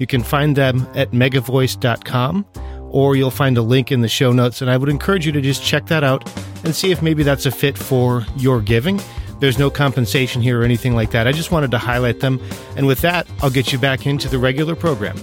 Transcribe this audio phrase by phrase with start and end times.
[0.00, 2.46] You can find them at megavoice.com
[2.90, 4.62] or you'll find a link in the show notes.
[4.62, 6.26] And I would encourage you to just check that out
[6.64, 8.98] and see if maybe that's a fit for your giving.
[9.40, 11.28] There's no compensation here or anything like that.
[11.28, 12.40] I just wanted to highlight them.
[12.76, 15.18] And with that, I'll get you back into the regular program.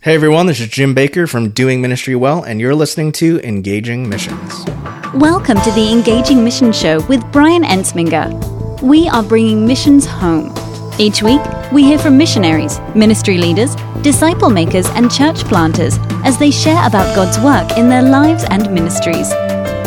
[0.00, 4.08] Hey everyone, this is Jim Baker from Doing Ministry Well, and you're listening to Engaging
[4.08, 4.66] Missions.
[5.14, 8.51] Welcome to the Engaging Mission Show with Brian Ensminger
[8.82, 10.52] we are bringing missions home.
[10.98, 11.40] Each week,
[11.72, 17.14] we hear from missionaries, ministry leaders, disciple makers, and church planters as they share about
[17.14, 19.30] God's work in their lives and ministries.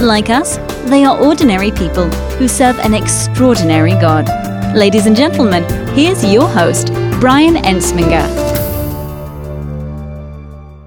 [0.02, 0.58] Like us,
[0.90, 4.28] they are ordinary people who serve an extraordinary God.
[4.76, 6.88] Ladies and gentlemen, here's your host,
[7.20, 8.45] Brian Ensminger.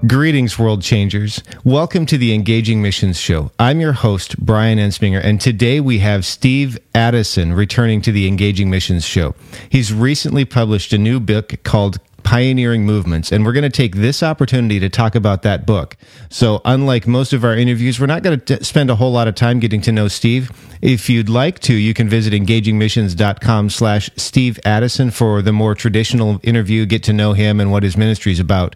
[0.07, 1.43] Greetings, world changers.
[1.65, 3.51] Welcome to the Engaging Missions Show.
[3.59, 8.69] I'm your host, Brian Ensminger, and today we have Steve Addison returning to the Engaging
[8.69, 9.35] Missions Show.
[9.67, 13.31] He's recently published a new book called pioneering movements.
[13.31, 15.97] And we're going to take this opportunity to talk about that book.
[16.29, 19.33] So, unlike most of our interviews, we're not going to spend a whole lot of
[19.33, 20.51] time getting to know Steve.
[20.79, 26.39] If you'd like to, you can visit engagingmissions.com slash Steve Addison for the more traditional
[26.43, 28.75] interview, get to know him and what his ministry is about.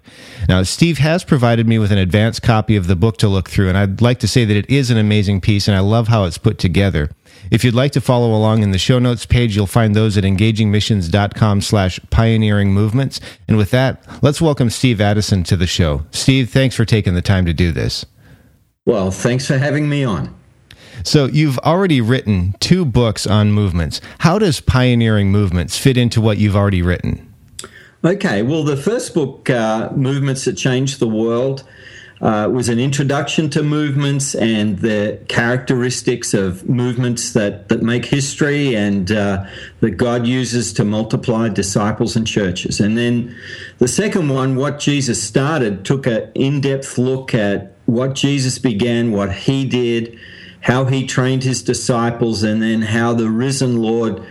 [0.50, 3.70] Now, Steve has provided me with an advanced copy of the book to look through,
[3.70, 6.26] and I'd like to say that it is an amazing piece, and I love how
[6.26, 7.12] it's put together.
[7.52, 10.23] If you'd like to follow along in the show notes page, you'll find those at
[10.23, 13.20] engagingmissions.com slash pioneering movements.
[13.48, 16.06] And with that, let's welcome Steve Addison to the show.
[16.11, 18.05] Steve, thanks for taking the time to do this.
[18.86, 20.36] Well, thanks for having me on.
[21.04, 24.00] So, you've already written two books on movements.
[24.20, 27.33] How does pioneering movements fit into what you've already written?
[28.05, 31.64] Okay, well, the first book, uh, Movements That Changed the World,
[32.22, 38.76] uh, was an introduction to movements and the characteristics of movements that, that make history
[38.76, 39.46] and uh,
[39.82, 42.80] that God uses to multiply disciples and churches.
[42.80, 43.36] And then
[43.80, 49.12] the second one, What Jesus Started, took an in depth look at what Jesus began,
[49.12, 50.18] what he did,
[50.62, 54.26] how he trained his disciples, and then how the risen Lord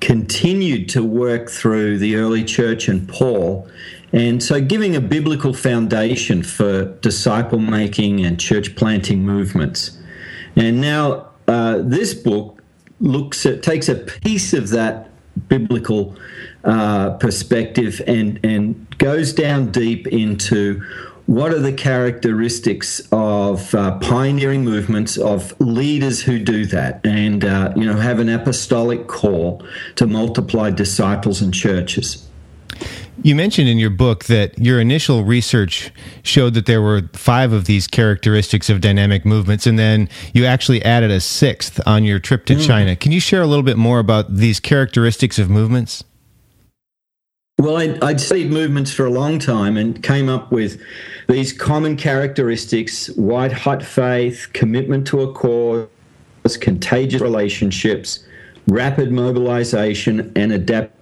[0.00, 3.68] continued to work through the early church and Paul
[4.12, 9.98] and so, giving a biblical foundation for disciple making and church planting movements.
[10.56, 12.60] And now, uh, this book
[13.00, 15.10] looks at, takes a piece of that
[15.48, 16.16] biblical
[16.64, 20.82] uh, perspective and, and goes down deep into
[21.26, 27.72] what are the characteristics of uh, pioneering movements of leaders who do that and uh,
[27.76, 32.28] you know have an apostolic call to multiply disciples and churches
[33.22, 35.90] you mentioned in your book that your initial research
[36.22, 40.84] showed that there were five of these characteristics of dynamic movements, and then you actually
[40.84, 42.66] added a sixth on your trip to mm.
[42.66, 42.96] China.
[42.96, 46.04] Can you share a little bit more about these characteristics of movements?
[47.58, 50.80] Well, I'd, I'd studied movements for a long time and came up with
[51.28, 55.88] these common characteristics white hot faith, commitment to a cause,
[56.58, 58.20] contagious relationships,
[58.66, 60.94] rapid mobilization, and adapt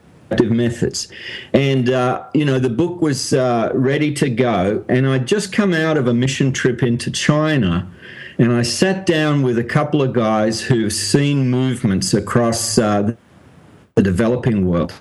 [0.50, 1.08] methods.
[1.52, 4.84] And, uh, you know, the book was uh, ready to go.
[4.88, 7.90] And I'd just come out of a mission trip into China.
[8.38, 13.14] And I sat down with a couple of guys who've seen movements across uh,
[13.94, 14.92] the developing world.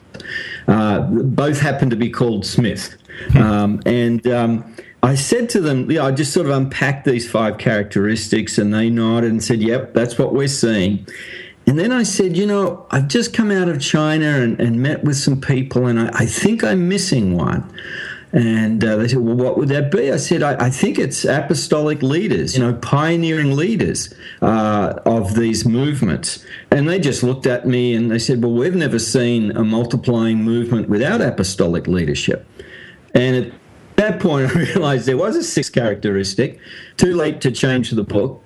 [0.67, 2.95] Uh, both happen to be called Smith.
[3.31, 3.37] Hmm.
[3.37, 7.59] Um, and um, I said to them, yeah, I just sort of unpacked these five
[7.59, 11.07] characteristics, and they nodded and said, yep, that's what we're seeing.
[11.67, 15.03] And then I said, you know, I've just come out of China and, and met
[15.03, 17.69] with some people, and I, I think I'm missing one.
[18.33, 20.11] And uh, they said, well, what would that be?
[20.11, 25.65] I said, I, I think it's apostolic leaders, you know, pioneering leaders uh, of these
[25.65, 26.45] movements.
[26.69, 30.43] And they just looked at me and they said, well, we've never seen a multiplying
[30.43, 32.45] movement without apostolic leadership.
[33.13, 33.53] And at
[33.95, 36.59] that point, I realized there was a sixth characteristic.
[36.97, 38.43] Too late to change the book.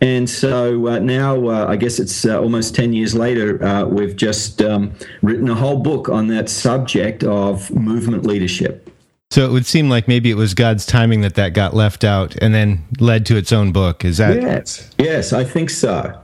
[0.00, 4.16] And so uh, now, uh, I guess it's uh, almost 10 years later, uh, we've
[4.16, 4.92] just um,
[5.22, 8.90] written a whole book on that subject of movement leadership.
[9.30, 12.36] So it would seem like maybe it was God's timing that that got left out
[12.36, 14.04] and then led to its own book.
[14.04, 14.40] Is that?
[14.40, 16.20] Yes, yes, I think so.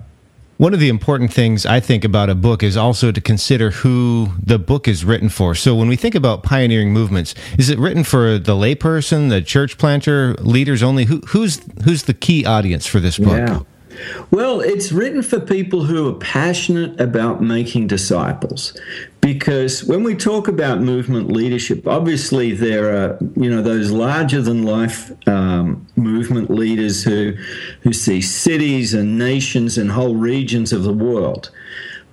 [0.60, 4.32] One of the important things I think about a book is also to consider who
[4.42, 5.54] the book is written for.
[5.54, 9.78] So when we think about pioneering movements, is it written for the layperson, the church
[9.78, 11.06] planter, leaders only?
[11.06, 13.38] Who, who's who's the key audience for this book?
[13.38, 13.60] Yeah.
[14.30, 18.78] Well, it's written for people who are passionate about making disciples.
[19.20, 24.62] Because when we talk about movement leadership, obviously there are, you know, those larger than
[24.62, 27.34] life um, movement leaders who,
[27.82, 31.50] who see cities and nations and whole regions of the world.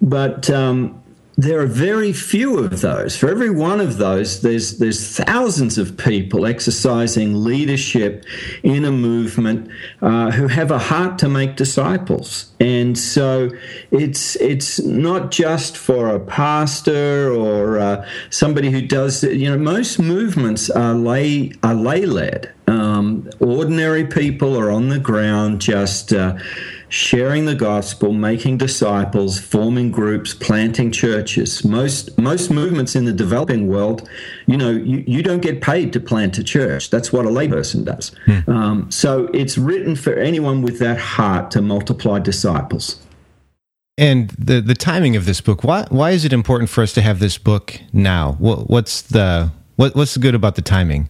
[0.02, 1.02] But um,
[1.40, 3.16] there are very few of those.
[3.16, 8.26] For every one of those, there's there's thousands of people exercising leadership
[8.64, 9.70] in a movement
[10.02, 12.52] uh, who have a heart to make disciples.
[12.60, 13.52] And so
[13.92, 19.24] it's it's not just for a pastor or uh, somebody who does.
[19.24, 22.52] You know, most movements are lay are lay led.
[22.66, 26.14] Um, ordinary people are on the ground just.
[26.14, 26.38] Uh,
[26.90, 31.64] sharing the gospel, making disciples, forming groups, planting churches.
[31.64, 34.08] Most most movements in the developing world,
[34.46, 36.90] you know, you, you don't get paid to plant a church.
[36.90, 38.12] That's what a layperson does.
[38.26, 38.50] Hmm.
[38.50, 43.02] Um, so it's written for anyone with that heart to multiply disciples.
[43.98, 45.64] And the the timing of this book.
[45.64, 48.34] Why why is it important for us to have this book now?
[48.40, 51.10] What, what's the what, what's good about the timing?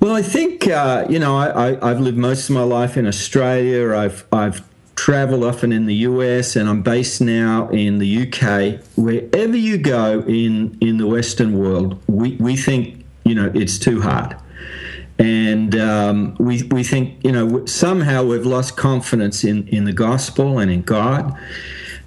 [0.00, 3.94] Well, I think uh, you know I, have lived most of my life in Australia.
[3.96, 4.62] I've I've
[4.94, 8.80] traveled often in the US, and I'm based now in the UK.
[8.96, 14.00] Wherever you go in in the Western world, we we think you know it's too
[14.00, 14.36] hard,
[15.18, 20.60] and um, we we think you know somehow we've lost confidence in in the gospel
[20.60, 21.36] and in God.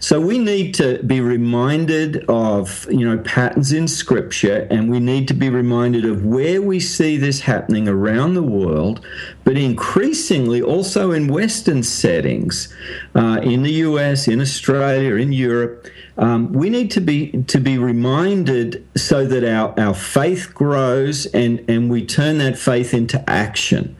[0.01, 5.27] So we need to be reminded of, you know, patterns in scripture and we need
[5.27, 9.05] to be reminded of where we see this happening around the world,
[9.43, 12.73] but increasingly also in Western settings,
[13.13, 15.87] uh, in the US, in Australia, in Europe.
[16.17, 21.63] Um, we need to be to be reminded so that our, our faith grows and,
[21.69, 23.95] and we turn that faith into action.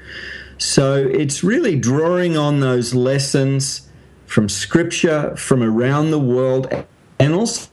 [0.58, 3.88] So it's really drawing on those lessons
[4.32, 6.74] from scripture from around the world
[7.20, 7.68] and also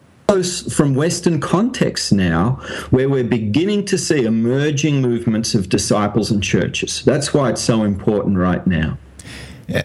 [0.75, 2.61] from Western contexts now,
[2.91, 7.03] where we're beginning to see emerging movements of disciples and churches.
[7.05, 8.99] That's why it's so important right now.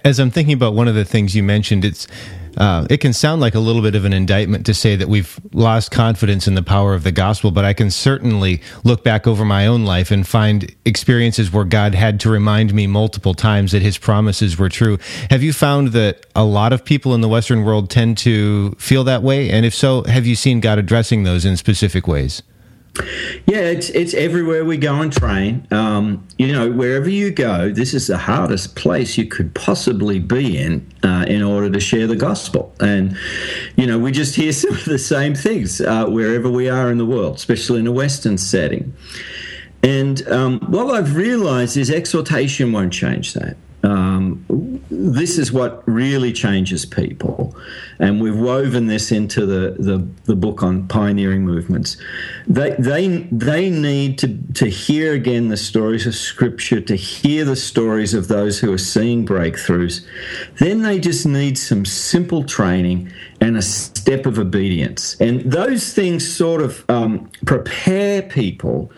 [0.04, 2.08] As I'm thinking about one of the things you mentioned, it's
[2.58, 5.40] uh, it can sound like a little bit of an indictment to say that we've
[5.54, 9.44] lost confidence in the power of the gospel, but I can certainly look back over
[9.44, 13.82] my own life and find experiences where God had to remind me multiple times that
[13.82, 15.00] his promises were true.
[15.30, 19.04] Have you found that a lot of people in the Western world tend to feel
[19.06, 19.50] that way?
[19.50, 22.44] And if so, have you seen God addressing those in specific ways?
[23.48, 25.68] Yeah, it's it's everywhere we go and train.
[25.72, 30.58] Um, you know, wherever you go, this is the hardest place you could possibly be
[30.58, 32.74] in uh, in order to share the gospel.
[32.80, 33.18] And
[33.76, 37.00] you know, we just hear some of the same things uh, wherever we are in
[37.00, 38.94] the world, especially in a Western setting.
[39.82, 43.58] And um, what I've realized is exhortation won't change that.
[43.84, 44.46] Um,
[44.94, 47.56] this is what really changes people.
[48.00, 51.98] And we've woven this into the, the, the, book on pioneering movements.
[52.48, 57.56] They, they, they need to, to hear again the stories of Scripture, to hear the
[57.56, 60.06] stories of those who are seeing breakthroughs.
[60.60, 63.12] Then they just need some simple training
[63.42, 65.16] and a step of obedience.
[65.20, 68.92] And those things sort of um, prepare people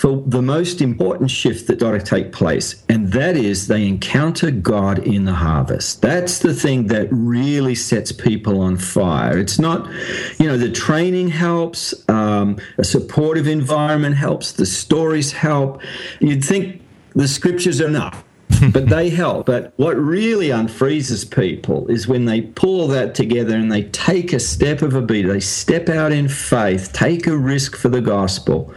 [0.00, 4.50] for the most important shift that got to take place, and that is they encounter
[4.50, 6.00] God in the harvest.
[6.00, 9.36] That's the thing that really sets people on fire.
[9.36, 9.86] It's not,
[10.38, 15.82] you know, the training helps, um, a supportive environment helps, the stories help.
[16.18, 16.80] You'd think
[17.14, 18.24] the scriptures are enough.
[18.72, 19.46] but they help.
[19.46, 24.40] But what really unfreezes people is when they pull that together and they take a
[24.40, 28.74] step of obedience, they step out in faith, take a risk for the gospel,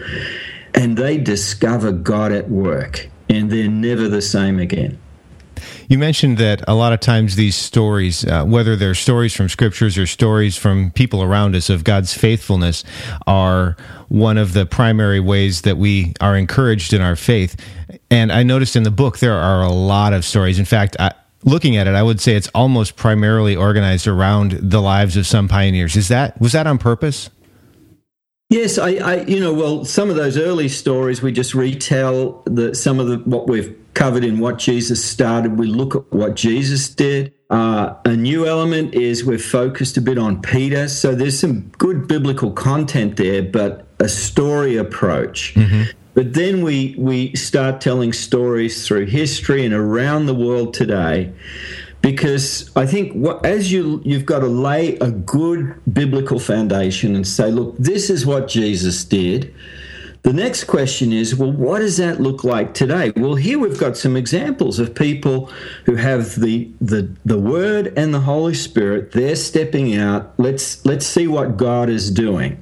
[0.74, 5.00] and they discover God at work, and they're never the same again.
[5.88, 9.98] You mentioned that a lot of times these stories, uh, whether they're stories from scriptures
[9.98, 12.84] or stories from people around us of God's faithfulness,
[13.28, 13.78] are
[14.10, 17.56] one of the primary ways that we are encouraged in our faith.
[18.10, 20.60] And I noticed in the book there are a lot of stories.
[20.60, 21.14] In fact, I,
[21.44, 25.48] looking at it, I would say it's almost primarily organized around the lives of some
[25.48, 25.96] pioneers.
[25.96, 27.30] Is that was that on purpose?
[28.54, 32.76] Yes, I, I, you know, well, some of those early stories we just retell the
[32.76, 35.58] some of the what we've covered in what Jesus started.
[35.58, 37.34] We look at what Jesus did.
[37.50, 42.08] Uh, a new element is we're focused a bit on Peter, so there's some good
[42.08, 45.56] biblical content there, but a story approach.
[45.56, 45.86] Mm-hmm.
[46.14, 51.34] But then we we start telling stories through history and around the world today
[52.04, 57.26] because I think what, as you you've got to lay a good biblical foundation and
[57.26, 59.56] say, look, this is what Jesus did.
[60.24, 63.12] The next question is, well, what does that look like today?
[63.16, 65.50] Well, here we've got some examples of people
[65.86, 69.14] who have the the the Word and the Holy Spirit.
[69.14, 70.34] They're stepping out.
[70.38, 72.62] Let's let's see what God is doing.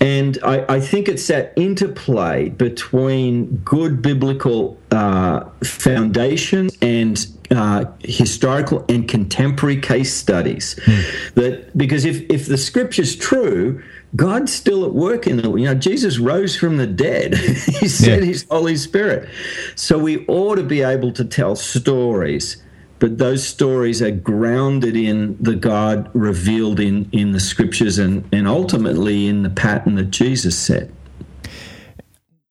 [0.00, 8.84] And I, I, think it's that interplay between good biblical uh, foundation and uh, historical
[8.88, 10.74] and contemporary case studies.
[10.84, 11.34] Mm.
[11.34, 13.82] That because if if the scripture's true,
[14.16, 17.34] God's still at work in the you know Jesus rose from the dead.
[17.36, 18.28] he sent yeah.
[18.28, 19.28] His Holy Spirit,
[19.74, 22.62] so we ought to be able to tell stories
[22.98, 28.48] but those stories are grounded in the God revealed in, in the scriptures and, and
[28.48, 30.90] ultimately in the pattern that Jesus set.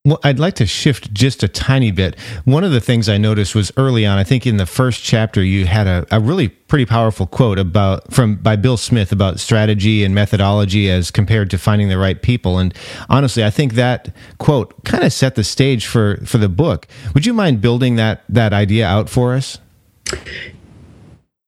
[0.07, 2.17] Well, I'd like to shift just a tiny bit.
[2.45, 5.43] One of the things I noticed was early on, I think in the first chapter,
[5.43, 10.05] you had a, a really pretty powerful quote about from by Bill Smith about strategy
[10.05, 12.57] and methodology as compared to finding the right people.
[12.57, 12.73] And
[13.09, 16.87] honestly, I think that quote kind of set the stage for, for the book.
[17.13, 19.59] Would you mind building that that idea out for us?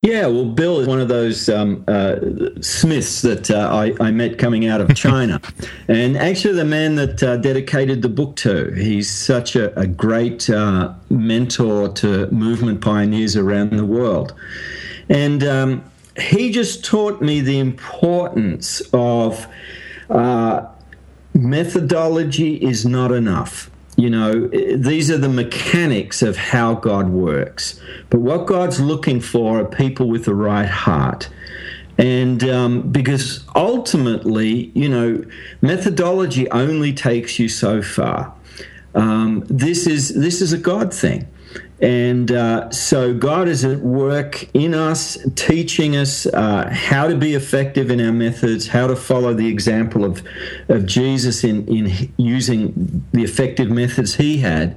[0.02, 2.16] Yeah, well, Bill is one of those um, uh,
[2.62, 5.42] Smiths that uh, I, I, met coming out of China,
[5.90, 8.72] and actually the man that uh, dedicated the book to.
[8.76, 14.34] He's such a, a great uh, mentor to movement pioneers around the world,
[15.10, 15.84] and um,
[16.18, 19.48] he just taught me the importance of
[20.10, 20.66] uh,
[21.34, 27.82] methodology is not enough you know, these are the mechanics of how God works.
[28.10, 31.28] But what God's looking for are people with the right heart.
[31.98, 35.22] And um, because ultimately, you know,
[35.62, 38.34] methodology only takes you so far.
[38.96, 41.28] Um, this is this is a God thing.
[41.82, 47.36] And uh, so God is at work in us, teaching us uh, how to be
[47.36, 50.22] effective in our methods, how to follow the example of,
[50.68, 54.76] of Jesus in, in using the effective methods he had.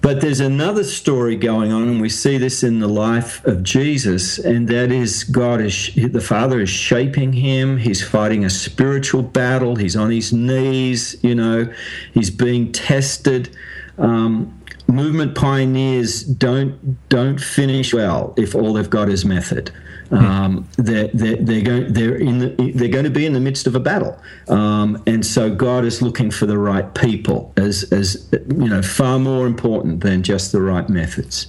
[0.00, 4.38] But there's another story going on, and we see this in the life of Jesus,
[4.38, 7.78] and that is God is the Father is shaping him.
[7.78, 9.74] He's fighting a spiritual battle.
[9.74, 11.72] He's on his knees, you know,
[12.14, 13.54] he's being tested.
[13.98, 14.54] Um,
[14.88, 19.70] movement pioneers don't don't finish well if all they've got is method.
[20.10, 23.66] Um, they're, they're, they're, going, they're, in the, they're going to be in the midst
[23.66, 24.18] of a battle.
[24.48, 29.18] Um, and so God is looking for the right people as, as, you know, far
[29.18, 31.48] more important than just the right methods.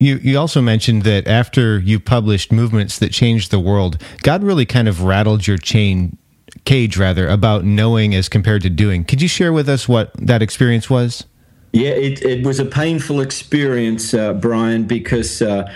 [0.00, 4.66] You, you also mentioned that after you published Movements That Changed the World, God really
[4.66, 6.18] kind of rattled your chain
[6.64, 9.04] cage rather about knowing as compared to doing.
[9.04, 11.24] Could you share with us what that experience was?
[11.74, 15.68] Yeah, it, it was a painful experience, uh, Brian, because uh,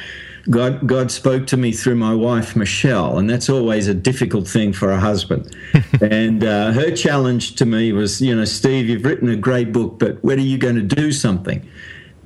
[0.49, 4.73] God God spoke to me through my wife Michelle, and that's always a difficult thing
[4.73, 5.53] for a husband.
[6.01, 9.99] and uh, her challenge to me was, you know, Steve, you've written a great book,
[9.99, 11.69] but when are you going to do something?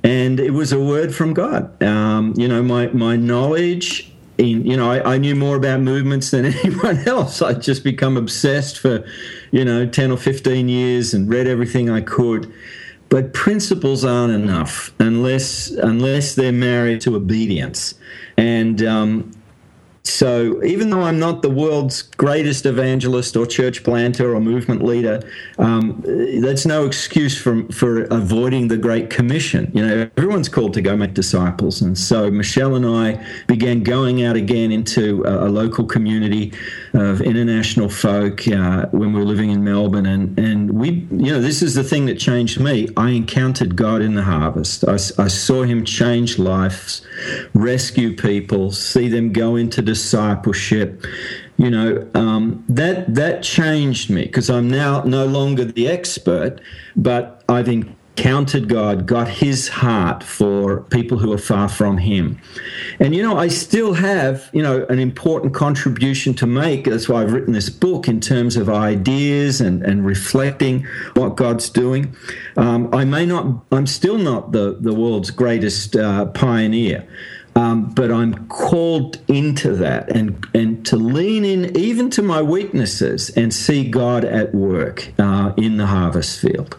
[0.03, 1.81] And it was a word from God.
[1.81, 4.11] Um, you know, my my knowledge.
[4.37, 7.41] In, you know, I, I knew more about movements than anyone else.
[7.41, 9.03] I'd just become obsessed for,
[9.51, 12.51] you know, 10 or 15 years and read everything I could.
[13.13, 17.93] But principles aren't enough unless unless they're married to obedience.
[18.37, 19.32] And um,
[20.05, 25.21] so, even though I'm not the world's greatest evangelist or church planter or movement leader,
[25.59, 26.03] um,
[26.41, 29.71] that's no excuse for, for avoiding the Great Commission.
[29.73, 31.81] You know, everyone's called to go make disciples.
[31.81, 36.51] And so, Michelle and I began going out again into a, a local community
[36.93, 40.05] of international folk uh, when we were living in Melbourne.
[40.05, 42.89] And, and we, you know, this is the thing that changed me.
[42.97, 47.03] I encountered God in the harvest, I, I saw Him change lives,
[47.53, 51.05] rescue people, see them go into discipleship.
[51.57, 56.61] You know, um, that that changed me because I'm now no longer the expert,
[56.95, 62.41] but I've encountered God, got His heart for people who are far from Him.
[62.99, 66.85] And you know, I still have you know an important contribution to make.
[66.85, 71.69] That's why I've written this book in terms of ideas and and reflecting what God's
[71.69, 72.15] doing.
[72.57, 77.07] Um, I may not, I'm still not the the world's greatest uh, pioneer.
[77.55, 83.29] Um, but I'm called into that and, and to lean in even to my weaknesses
[83.31, 86.77] and see God at work uh, in the harvest field.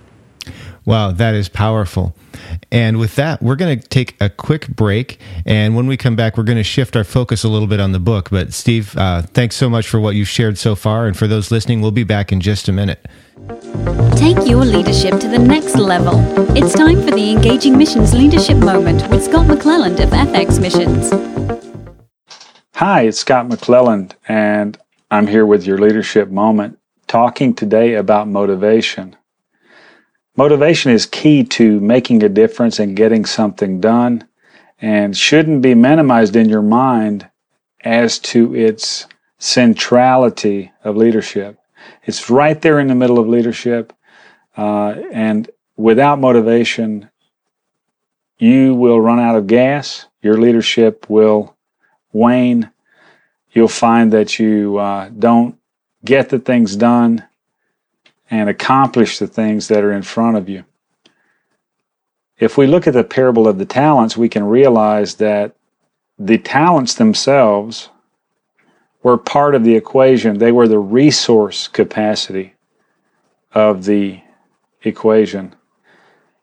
[0.86, 2.14] Wow, that is powerful.
[2.70, 5.18] And with that, we're going to take a quick break.
[5.46, 7.92] And when we come back, we're going to shift our focus a little bit on
[7.92, 8.28] the book.
[8.30, 11.06] But, Steve, uh, thanks so much for what you've shared so far.
[11.06, 13.06] And for those listening, we'll be back in just a minute.
[14.16, 16.14] Take your leadership to the next level.
[16.56, 21.10] It's time for the Engaging Missions Leadership Moment with Scott McClelland of FX Missions.
[22.74, 24.78] Hi, it's Scott McClelland, and
[25.10, 29.16] I'm here with your Leadership Moment talking today about motivation.
[30.36, 34.26] Motivation is key to making a difference and getting something done
[34.80, 37.28] and shouldn't be minimized in your mind
[37.84, 39.06] as to its
[39.38, 41.58] centrality of leadership.
[42.02, 43.92] It's right there in the middle of leadership.
[44.56, 47.10] Uh, and without motivation,
[48.38, 50.06] you will run out of gas.
[50.20, 51.56] Your leadership will
[52.12, 52.70] wane.
[53.52, 55.56] You'll find that you uh, don't
[56.04, 57.24] get the things done
[58.30, 60.64] and accomplish the things that are in front of you.
[62.38, 65.54] If we look at the parable of the talents, we can realize that
[66.18, 67.90] the talents themselves
[69.02, 70.38] were part of the equation.
[70.38, 72.54] They were the resource capacity
[73.52, 74.20] of the
[74.82, 75.54] equation.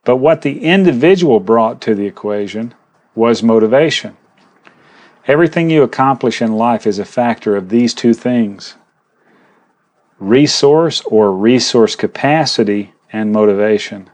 [0.03, 2.73] But what the individual brought to the equation
[3.13, 4.17] was motivation.
[5.27, 8.75] Everything you accomplish in life is a factor of these two things
[10.21, 14.09] resource or resource capacity and motivation.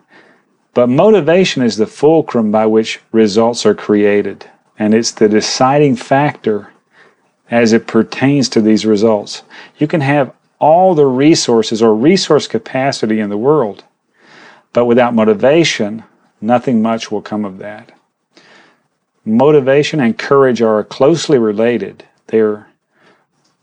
[0.73, 4.49] But motivation is the fulcrum by which results are created,
[4.79, 6.71] and it's the deciding factor
[7.51, 9.43] as it pertains to these results.
[9.77, 13.83] You can have all the resources or resource capacity in the world,
[14.71, 16.03] but without motivation,
[16.39, 17.91] nothing much will come of that.
[19.25, 22.05] Motivation and courage are closely related.
[22.27, 22.67] They're,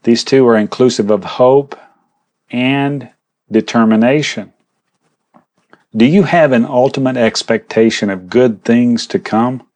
[0.03, 1.79] these two are inclusive of hope
[2.51, 3.11] and
[3.51, 4.53] determination.
[5.97, 9.67] Do you have an ultimate expectation of good things to come?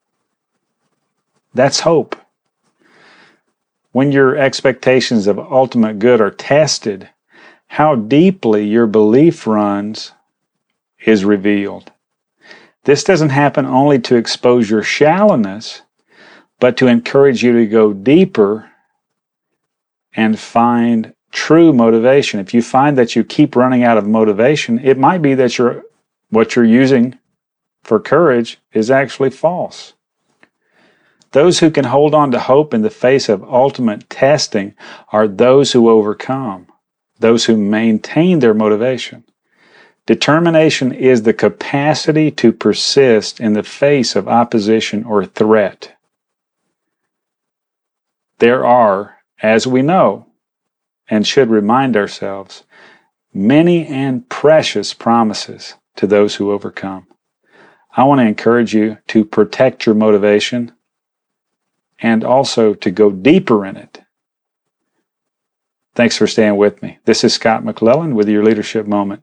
[1.55, 2.17] That's hope.
[3.93, 7.09] When your expectations of ultimate good are tested,
[7.69, 10.13] how deeply your belief runs
[11.05, 11.93] is revealed.
[12.85, 15.83] This doesn't happen only to expose your shallowness,
[16.59, 18.71] but to encourage you to go deeper
[20.15, 22.41] and find true motivation.
[22.41, 25.85] If you find that you keep running out of motivation, it might be that you're,
[26.31, 27.17] what you're using
[27.85, 29.95] for courage is actually false.
[31.31, 34.75] Those who can hold on to hope in the face of ultimate testing
[35.13, 36.67] are those who overcome,
[37.21, 39.23] those who maintain their motivation.
[40.07, 45.95] Determination is the capacity to persist in the face of opposition or threat.
[48.39, 50.28] There are, as we know,
[51.09, 52.65] and should remind ourselves,
[53.33, 57.07] many and precious promises to those who overcome.
[57.97, 60.73] I want to encourage you to protect your motivation
[61.99, 64.03] and also to go deeper in it.
[65.95, 66.99] Thanks for staying with me.
[67.07, 69.23] This is Scott McClelland with your Leadership Moment.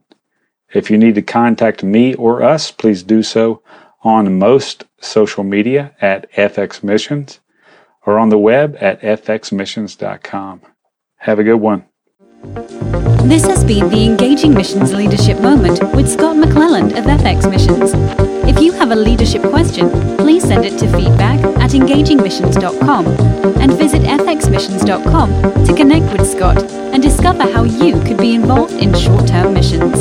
[0.74, 3.62] If you need to contact me or us, please do so
[4.02, 7.40] on most social media at FX Missions
[8.04, 10.60] or on the web at fxmissions.com.
[11.26, 11.84] Have a good one.
[13.28, 17.90] This has been the Engaging Missions Leadership Moment with Scott McClelland of FX Missions.
[18.48, 23.06] If you have a leadership question, please send it to feedback at engagingmissions.com
[23.60, 28.94] and visit fxmissions.com to connect with Scott and discover how you could be involved in
[28.94, 29.98] short term missions.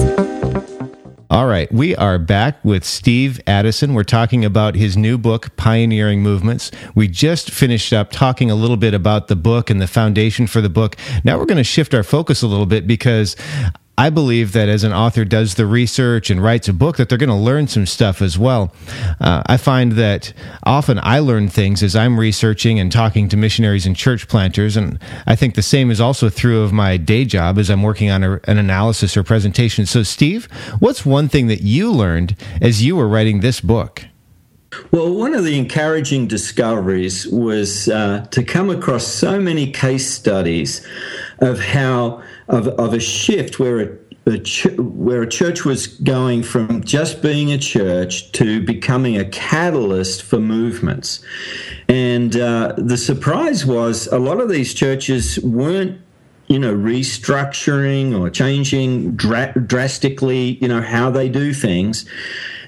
[1.35, 3.93] All right, we are back with Steve Addison.
[3.93, 6.71] We're talking about his new book, Pioneering Movements.
[6.95, 10.61] We just finished up talking a little bit about the book and the foundation for
[10.61, 10.95] the book.
[11.25, 13.35] Now we're going to shift our focus a little bit because
[13.97, 17.17] I believe that as an author does the research and writes a book, that they're
[17.17, 18.73] going to learn some stuff as well.
[19.21, 23.85] Uh, I find that often I learn things as I'm researching and talking to missionaries
[23.85, 27.57] and church planters, and I think the same is also true of my day job
[27.57, 29.85] as I'm working on a, an analysis or presentation.
[29.85, 30.45] So, Steve,
[30.79, 34.05] what's one thing that you learned as you were writing this book?
[34.91, 40.85] Well, one of the encouraging discoveries was uh, to come across so many case studies
[41.39, 46.43] of how of, of a shift where a, a ch- where a church was going
[46.43, 51.23] from just being a church to becoming a catalyst for movements.
[51.87, 56.01] And uh, the surprise was a lot of these churches weren't
[56.47, 62.05] you know restructuring or changing dra- drastically you know how they do things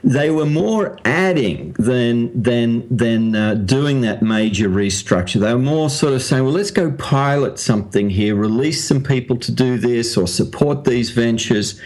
[0.07, 5.41] they were more adding than than than uh, doing that major restructure.
[5.41, 9.35] They were more sort of saying, "Well, let's go pilot something here, release some people
[9.37, 11.79] to do this, or support these ventures."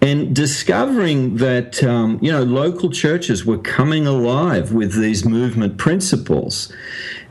[0.00, 6.72] And discovering that um, you know local churches were coming alive with these movement principles,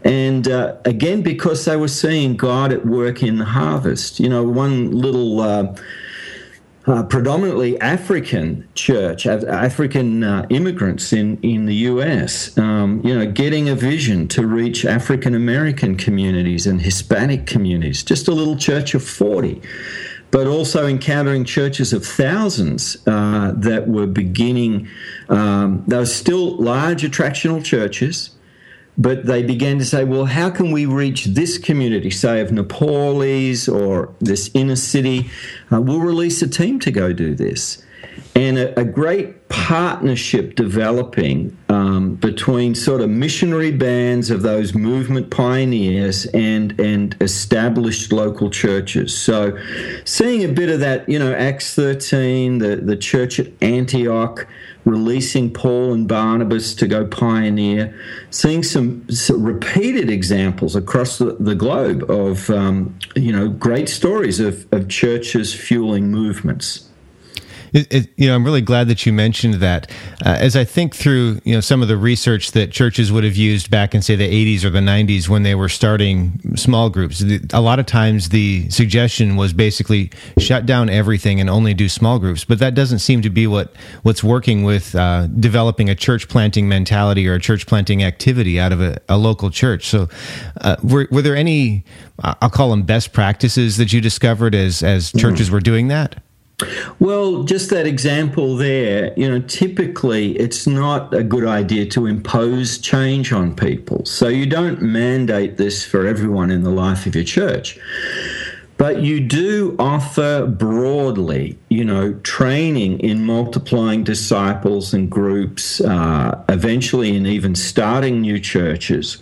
[0.03, 4.19] and uh, again because they were seeing God at work in the harvest.
[4.19, 5.39] You know, one little.
[5.39, 5.75] Uh,
[6.87, 13.67] uh, predominantly African church, African uh, immigrants in, in the US, um, you know, getting
[13.67, 19.03] a vision to reach African American communities and Hispanic communities, just a little church of
[19.03, 19.61] 40.
[20.31, 24.89] But also encountering churches of thousands uh, that were beginning,
[25.29, 28.36] um, still large attractional churches,
[28.97, 33.69] but they began to say, well, how can we reach this community, say of Nepalese
[33.69, 35.29] or this inner city?
[35.71, 37.83] Uh, we'll release a team to go do this.
[38.35, 45.29] And a, a great partnership developing um, between sort of missionary bands of those movement
[45.29, 49.15] pioneers and and established local churches.
[49.15, 49.57] So,
[50.05, 54.47] seeing a bit of that, you know, Acts 13, the, the church at Antioch,
[54.87, 57.97] releasing Paul and Barnabas to go pioneer,
[58.29, 64.39] seeing some, some repeated examples across the, the globe of, um, you know, great stories
[64.39, 66.86] of, of churches fueling movements.
[67.73, 69.91] It, it, you know, I'm really glad that you mentioned that.
[70.25, 73.35] Uh, as I think through, you know, some of the research that churches would have
[73.35, 74.27] used back in, say, the
[74.57, 78.69] 80s or the 90s when they were starting small groups, a lot of times the
[78.69, 82.45] suggestion was basically shut down everything and only do small groups.
[82.45, 86.67] But that doesn't seem to be what what's working with uh, developing a church planting
[86.67, 89.87] mentality or a church planting activity out of a, a local church.
[89.87, 90.09] So,
[90.61, 91.83] uh, were, were there any,
[92.19, 95.55] I'll call them best practices that you discovered as as churches mm-hmm.
[95.55, 96.21] were doing that?
[96.97, 102.79] Well, just that example there, you know, typically it's not a good idea to impose
[102.79, 104.03] change on people.
[104.05, 107.77] So you don't mandate this for everyone in the life of your church.
[108.77, 117.15] But you do offer broadly, you know, training in multiplying disciples and groups, uh, eventually
[117.15, 119.17] in even starting new churches,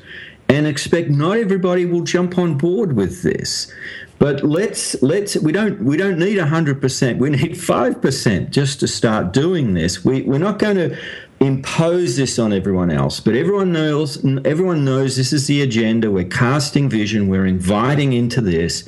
[0.48, 3.72] and expect not everybody will jump on board with this.
[4.18, 7.20] But let's let's we don't we don't need hundred percent.
[7.20, 10.06] We need five percent just to start doing this.
[10.06, 10.98] We we're not going to
[11.40, 16.10] impose this on everyone else, but everyone knows everyone knows this is the agenda.
[16.10, 17.28] We're casting vision.
[17.28, 18.88] We're inviting into this,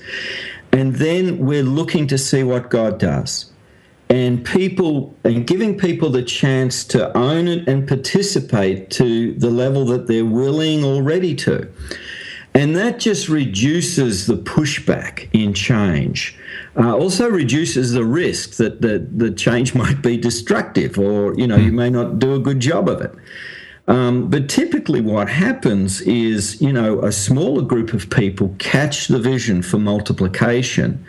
[0.71, 3.51] and then we're looking to see what God does.
[4.09, 9.83] And people and giving people the chance to own it and participate to the level
[9.87, 11.69] that they're willing or ready to.
[12.57, 16.35] And that just reduces the pushback in change.
[16.75, 21.55] Uh, also reduces the risk that the, the change might be destructive or, you know,
[21.55, 23.13] you may not do a good job of it.
[23.87, 29.19] Um, but typically, what happens is, you know, a smaller group of people catch the
[29.19, 31.05] vision for multiplication,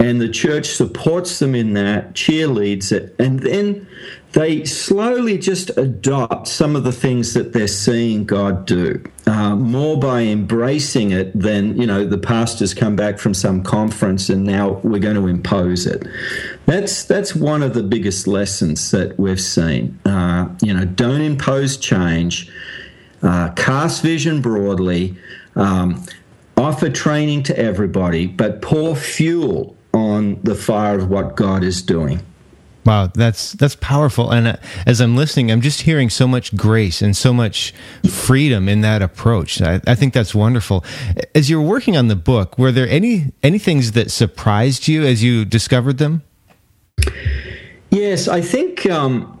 [0.00, 3.86] and the church supports them in that, cheerleads it, and then
[4.32, 9.98] they slowly just adopt some of the things that they're seeing God do, uh, more
[9.98, 14.80] by embracing it than, you know, the pastors come back from some conference and now
[14.84, 16.06] we're going to impose it.
[16.66, 19.98] That's, that's one of the biggest lessons that we've seen.
[20.04, 22.52] Uh, you know, don't impose change,
[23.22, 25.16] uh, cast vision broadly,
[25.56, 26.04] um,
[26.58, 32.22] offer training to everybody, but pour fuel on the fire of what God is doing.
[32.88, 34.30] Wow, that's that's powerful.
[34.30, 34.56] And uh,
[34.86, 37.74] as I'm listening, I'm just hearing so much grace and so much
[38.08, 39.60] freedom in that approach.
[39.60, 40.82] I, I, think that's wonderful.
[41.34, 45.22] As you're working on the book, were there any any things that surprised you as
[45.22, 46.22] you discovered them?
[47.90, 49.38] Yes, I think um,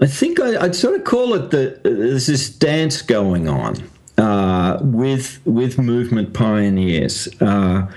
[0.00, 3.74] I think I, would sort of call it the there's this dance going on
[4.18, 7.88] uh, with with movement pioneers uh,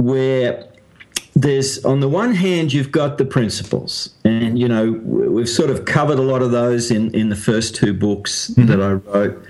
[0.00, 0.66] where
[1.36, 4.10] there's on the one hand you've got the principles.
[4.24, 7.74] And you know we've sort of covered a lot of those in in the first
[7.74, 8.66] two books mm-hmm.
[8.66, 9.44] that i wrote.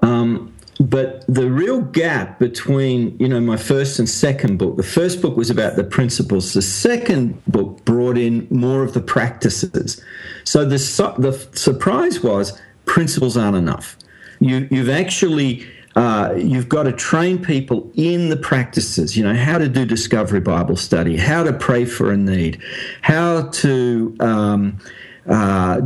[0.00, 5.20] Um, but the real gap between you know my first and second book the first
[5.20, 6.54] book was about the principles.
[6.54, 10.00] The second book brought in more of the practices.
[10.44, 10.78] So the
[11.18, 13.96] the surprise was principles aren't enough.
[14.38, 15.66] You you've actually
[15.98, 20.38] uh, you've got to train people in the practices, you know, how to do discovery
[20.38, 22.62] Bible study, how to pray for a need,
[23.02, 24.78] how to, um,
[25.28, 25.80] uh,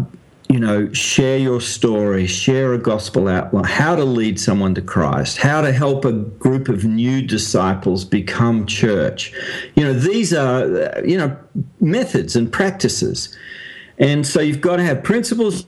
[0.50, 5.38] you know, share your story, share a gospel outline, how to lead someone to Christ,
[5.38, 9.32] how to help a group of new disciples become church.
[9.76, 11.34] You know, these are, you know,
[11.80, 13.34] methods and practices.
[13.96, 15.64] And so you've got to have principles,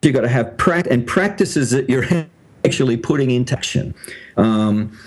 [0.00, 2.26] you've got to have pra- and practices that you're
[2.66, 3.94] actually putting into action.
[4.36, 4.98] Um,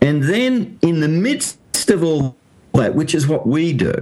[0.00, 2.36] and then in the midst of all
[2.74, 3.96] that, which is what we do,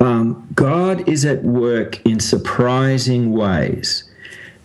[0.00, 4.04] um, God is at work in surprising ways.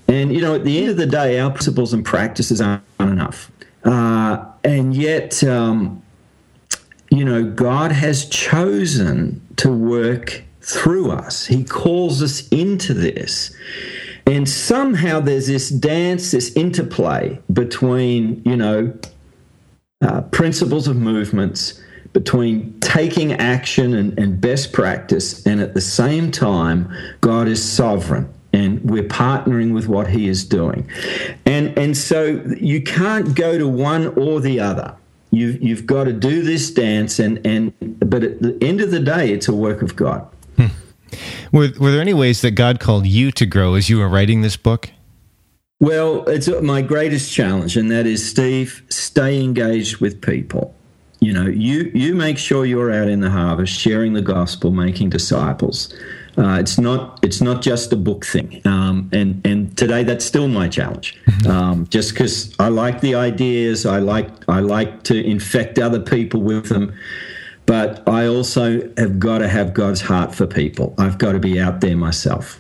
[0.08, 3.52] And, you know, at the end of the day, our principles and practices aren't enough.
[3.84, 6.02] Uh, and yet, um,
[7.10, 11.46] you know, God has chosen to work through us.
[11.46, 13.56] He calls us into this.
[14.30, 18.94] And somehow there's this dance, this interplay between, you know,
[20.04, 21.82] uh, principles of movements,
[22.14, 28.32] between taking action and, and best practice, and at the same time, God is sovereign
[28.54, 30.88] and we're partnering with what he is doing.
[31.48, 34.96] And and so you can't go to one or the other.
[35.32, 39.00] You've you've got to do this dance and and but at the end of the
[39.00, 40.28] day it's a work of God.
[40.56, 40.68] Hmm.
[41.52, 44.42] Were were there any ways that God called you to grow as you were writing
[44.42, 44.90] this book?
[45.80, 50.76] Well, it's my greatest challenge and that is Steve, stay engaged with people.
[51.22, 55.10] You know, you you make sure you're out in the harvest sharing the gospel, making
[55.10, 55.94] disciples
[56.40, 60.48] uh, it's not it's not just a book thing, um, and and today that's still
[60.48, 61.18] my challenge.
[61.26, 61.52] Mm-hmm.
[61.52, 66.42] Um, just because I like the ideas, I like I like to infect other people
[66.42, 66.94] with them,
[67.70, 70.96] but I also have got to have God's heart for people.
[70.98, 72.60] I've got to be out there myself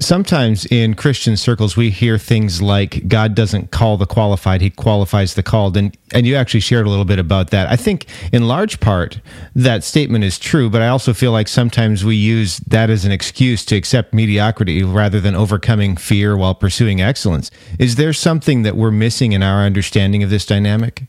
[0.00, 5.34] sometimes in Christian circles we hear things like God doesn't call the qualified, he qualifies
[5.34, 5.76] the called.
[5.76, 7.68] And and you actually shared a little bit about that.
[7.68, 9.20] I think in large part
[9.54, 13.12] that statement is true, but I also feel like sometimes we use that as an
[13.12, 17.50] excuse to accept mediocrity rather than overcoming fear while pursuing excellence.
[17.78, 21.04] Is there something that we're missing in our understanding of this dynamic?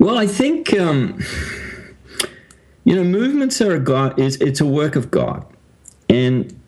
[0.00, 1.22] Well, I think um,
[2.84, 4.18] you know movements are a God.
[4.18, 5.44] It's, it's a work of God,
[6.08, 6.58] and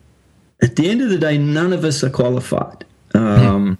[0.62, 2.84] at the end of the day, none of us are qualified.
[3.14, 3.78] Um,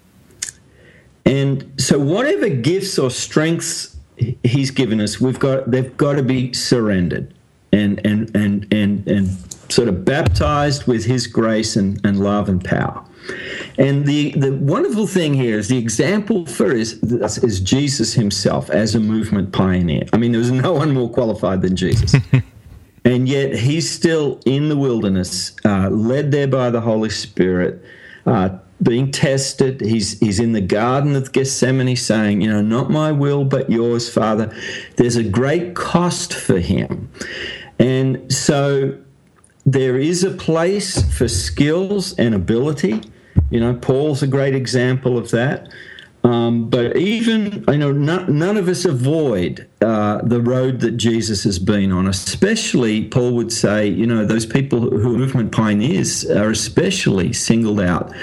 [1.27, 3.97] and so, whatever gifts or strengths
[4.43, 7.35] He's given us, we've got they've got to be surrendered
[7.73, 9.29] and and and and and
[9.71, 13.05] sort of baptized with His grace and, and love and power.
[13.79, 18.95] And the, the wonderful thing here is the example for is, is Jesus himself as
[18.95, 20.05] a movement pioneer.
[20.13, 22.15] I mean, there was no one more qualified than Jesus.
[23.05, 27.85] And yet he's still in the wilderness, uh, led there by the Holy Spirit,
[28.27, 28.51] uh,
[28.83, 29.81] being tested.
[29.81, 34.13] He's, he's in the Garden of Gethsemane saying, You know, not my will, but yours,
[34.13, 34.55] Father.
[34.97, 37.11] There's a great cost for him.
[37.79, 38.97] And so
[39.67, 43.01] there is a place for skills and ability.
[43.51, 45.69] You know, Paul's a great example of that.
[46.25, 51.43] Um, but even, you know, none, none of us avoid uh, the road that Jesus
[51.43, 52.07] has been on.
[52.07, 57.81] Especially, Paul would say, you know, those people who are movement pioneers are especially singled
[57.81, 58.15] out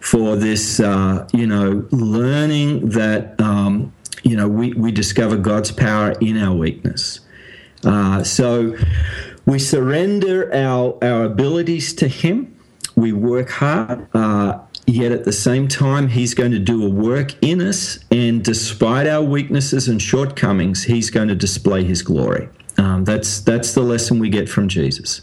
[0.00, 6.12] for this, uh, you know, learning that, um, you know, we, we discover God's power
[6.20, 7.20] in our weakness.
[7.84, 8.76] Uh, so
[9.46, 12.54] we surrender our, our abilities to Him.
[12.98, 14.58] We work hard uh,
[14.88, 19.06] Yet at the same time, He's going to do a work in us, and despite
[19.06, 22.48] our weaknesses and shortcomings, He's going to display His glory.
[22.78, 25.20] Um, that's that's the lesson we get from Jesus.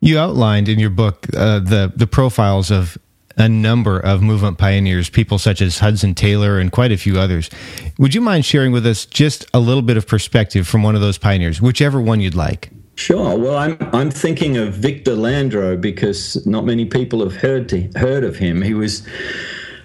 [0.00, 2.98] You outlined in your book uh, the the profiles of
[3.38, 7.48] a number of movement pioneers, people such as Hudson Taylor and quite a few others.
[7.96, 11.00] Would you mind sharing with us just a little bit of perspective from one of
[11.00, 12.70] those pioneers, whichever one you'd like?
[13.02, 13.36] Sure.
[13.36, 18.22] Well, I'm I'm thinking of Victor Landero because not many people have heard to, heard
[18.22, 18.62] of him.
[18.62, 19.04] He was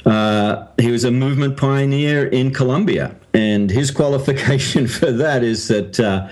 [0.06, 6.00] uh, he was a movement pioneer in Colombia, and his qualification for that is that
[6.00, 6.30] uh,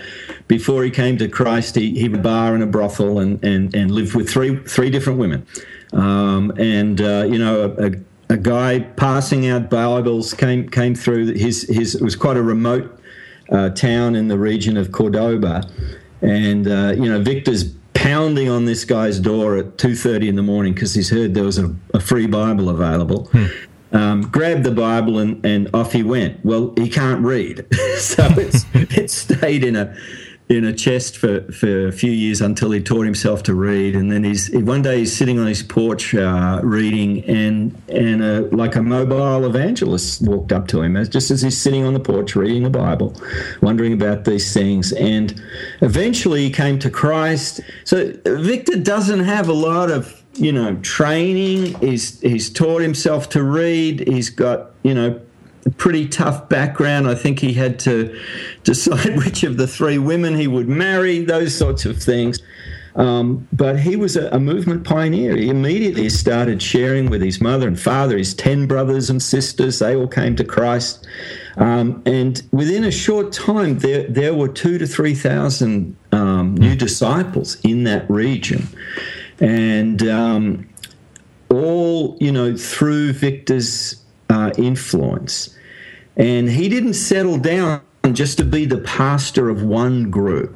[0.47, 4.13] before he came to Christ, he he bar in a brothel and and and lived
[4.13, 5.43] with three three different women,
[5.91, 7.91] um, and uh, you know a, a
[8.29, 11.33] a guy passing out Bibles came came through.
[11.33, 12.99] His his it was quite a remote
[13.51, 15.63] uh, town in the region of Cordoba,
[16.25, 20.43] and uh, you know Victor's pounding on this guy's door at two thirty in the
[20.43, 23.25] morning because he's heard there was a, a free Bible available.
[23.25, 23.45] Hmm.
[23.91, 26.43] Um, grabbed the Bible and, and off he went.
[26.43, 27.65] Well, he can't read,
[27.97, 29.95] so it's it stayed in a
[30.47, 33.95] in a chest for, for a few years until he taught himself to read.
[33.95, 38.41] And then he's one day he's sitting on his porch uh, reading, and and a,
[38.55, 41.99] like a mobile evangelist walked up to him as just as he's sitting on the
[41.99, 43.15] porch reading the Bible,
[43.61, 44.91] wondering about these things.
[44.93, 45.41] And
[45.81, 47.61] eventually he came to Christ.
[47.83, 51.73] So Victor doesn't have a lot of you know training.
[51.79, 54.07] He's he's taught himself to read.
[54.07, 55.19] He's got you know
[55.71, 57.07] pretty tough background.
[57.07, 58.19] I think he had to
[58.63, 62.41] decide which of the three women he would marry, those sorts of things.
[62.95, 65.35] Um, but he was a, a, movement pioneer.
[65.35, 69.79] He immediately started sharing with his mother and father, his 10 brothers and sisters.
[69.79, 71.05] They all came to Christ.
[71.57, 77.57] Um, and within a short time, there, there were two to 3,000 um, new disciples
[77.63, 78.65] in that region.
[79.41, 80.69] And um,
[81.49, 84.04] all, you know, through Victor's
[84.35, 85.57] uh, influence.
[86.17, 90.51] And he didn't settle down just to be the pastor of one group.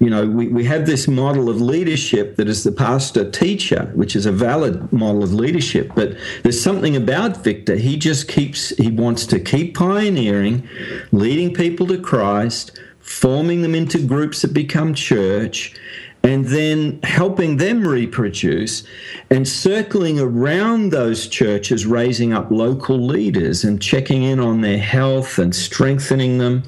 [0.00, 4.14] you know, we, we have this model of leadership that is the pastor teacher, which
[4.16, 5.90] is a valid model of leadership.
[5.94, 7.76] But there's something about Victor.
[7.76, 10.68] He just keeps, he wants to keep pioneering,
[11.12, 15.74] leading people to Christ, forming them into groups that become church,
[16.22, 18.82] and then helping them reproduce
[19.30, 25.38] and circling around those churches, raising up local leaders and checking in on their health
[25.38, 26.62] and strengthening them.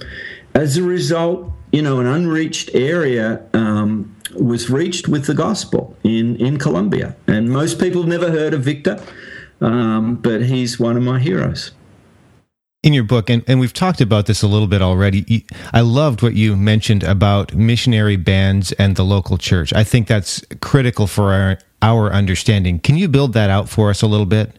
[0.54, 6.36] As a result, you know, an unreached area um, was reached with the gospel in,
[6.36, 7.16] in Colombia.
[7.26, 9.02] And most people have never heard of Victor,
[9.60, 11.72] um, but he's one of my heroes.
[12.82, 16.22] In your book, and, and we've talked about this a little bit already, I loved
[16.22, 19.70] what you mentioned about missionary bands and the local church.
[19.74, 22.78] I think that's critical for our, our understanding.
[22.78, 24.58] Can you build that out for us a little bit?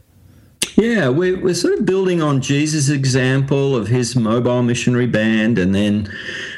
[0.76, 5.74] Yeah, we're, we're sort of building on Jesus' example of his mobile missionary band, and
[5.74, 6.08] then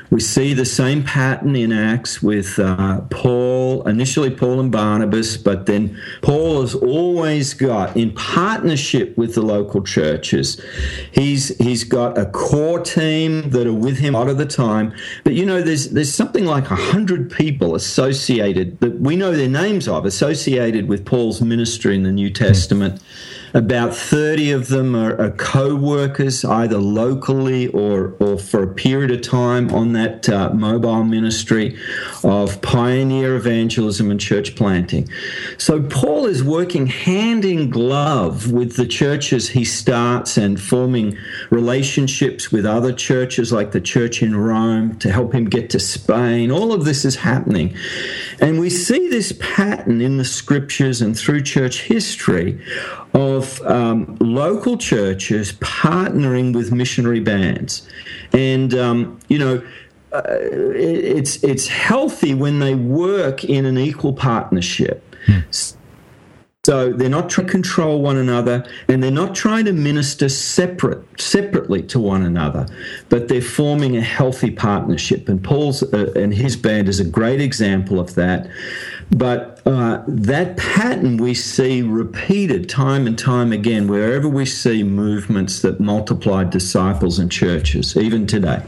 [0.10, 3.43] we see the same pattern in Acts with uh, Paul,
[3.88, 9.84] initially Paul and Barnabas, but then Paul has always got, in partnership with the local
[9.84, 10.62] churches,
[11.12, 14.94] he's he's got a core team that are with him a lot of the time.
[15.24, 19.50] But you know, there's there's something like a hundred people associated that we know their
[19.50, 22.96] names of, associated with Paul's ministry in the New Testament.
[22.96, 28.68] Mm-hmm about 30 of them are, are co workers, either locally or, or for a
[28.68, 31.78] period of time on that uh, mobile ministry
[32.24, 35.08] of pioneer evangelism and church planting.
[35.58, 41.16] So Paul is working hand in glove with the churches he starts and forming
[41.52, 46.50] relationships with other churches like the church in Rome to help him get to Spain.
[46.50, 47.76] All of this is happening.
[48.40, 52.60] And we see this pattern in the scriptures and through church history
[53.14, 57.88] of um, local churches partnering with missionary bands.
[58.32, 59.62] And, um, you know,
[60.12, 65.16] uh, it's, it's healthy when they work in an equal partnership.
[65.26, 65.40] Hmm.
[66.66, 71.04] So they're not trying to control one another and they're not trying to minister separate
[71.20, 72.68] separately to one another,
[73.10, 75.28] but they're forming a healthy partnership.
[75.28, 78.48] And Paul's uh, and his band is a great example of that.
[79.12, 85.62] But uh, that pattern we see repeated time and time again wherever we see movements
[85.62, 88.62] that multiply disciples and churches, even today.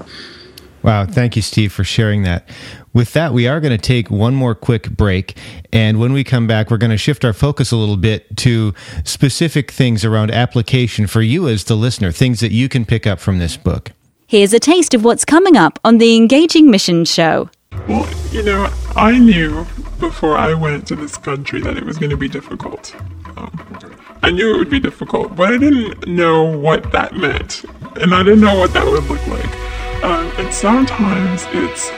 [0.84, 1.08] Wow.
[1.08, 2.48] Thank you, Steve, for sharing that.
[2.93, 5.36] With that, we are going to take one more quick break.
[5.74, 8.74] And when we come back, we're going to shift our focus a little bit to
[9.04, 13.19] specific things around application for you as the listener, things that you can pick up
[13.19, 13.91] from this book.
[14.28, 17.50] Here's a taste of what's coming up on the Engaging Mission Show.
[17.88, 19.65] Well, you know, I knew
[19.99, 22.95] before I went to this country that it was going to be difficult.
[23.38, 23.79] Um,
[24.23, 27.63] I knew it would be difficult, but I didn't know what that meant.
[28.01, 30.03] And I didn't know what that would look like.
[30.03, 31.91] Um, and sometimes it's,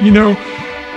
[0.00, 0.36] you know,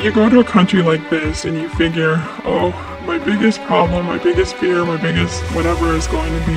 [0.02, 2.72] you go to a country like this and you figure, oh,
[3.06, 6.54] my biggest problem, my biggest fear, my biggest whatever is going to be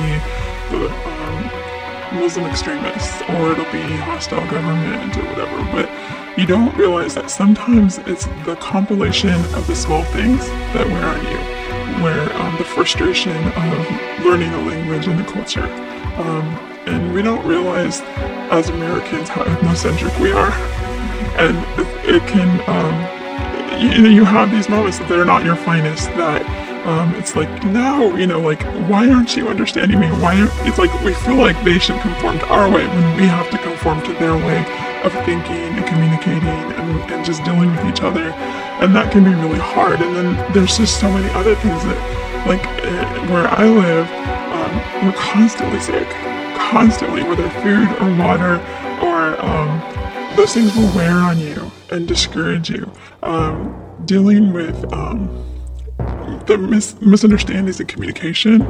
[0.71, 5.57] the um, Muslim extremists or it'll be hostile government or whatever.
[5.71, 5.89] But
[6.37, 11.25] you don't realize that sometimes it's the compilation of the small things that wear on
[11.25, 15.63] you, where um, the frustration of learning a language and the culture.
[15.63, 16.45] Um,
[16.85, 18.01] and we don't realize
[18.51, 20.51] as Americans how ethnocentric we are.
[21.39, 21.57] And
[22.05, 26.45] it, can, um, you, you have these moments that they're not your finest, that
[26.85, 30.07] um, it's like, no, you know, like, why aren't you understanding me?
[30.07, 30.35] Why?
[30.67, 33.57] It's like we feel like they should conform to our way when we have to
[33.57, 38.29] conform to their way of thinking and communicating and, and just dealing with each other.
[38.81, 40.01] And that can be really hard.
[40.01, 44.07] And then there's just so many other things that, like, uh, where I live,
[44.53, 46.07] um, we're constantly sick
[46.69, 48.55] constantly, whether food or water
[49.01, 49.79] or um,
[50.35, 52.91] those things will wear on you and discourage you.
[53.23, 53.73] Um,
[54.05, 55.29] dealing with um,
[56.45, 58.61] the mis- misunderstandings in communication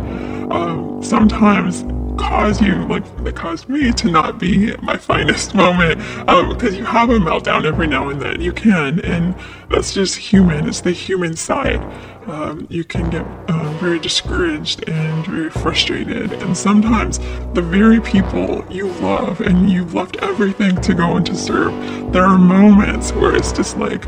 [0.51, 1.83] um, sometimes
[2.17, 6.75] cause you, like that caused me to not be at my finest moment because um,
[6.75, 8.41] you have a meltdown every now and then.
[8.41, 9.35] You can, and
[9.69, 10.67] that's just human.
[10.67, 11.81] It's the human side.
[12.27, 16.33] Um, you can get uh, very discouraged and very frustrated.
[16.33, 17.19] And sometimes
[17.53, 21.71] the very people you love and you've left everything to go and to serve,
[22.11, 24.05] there are moments where it's just like,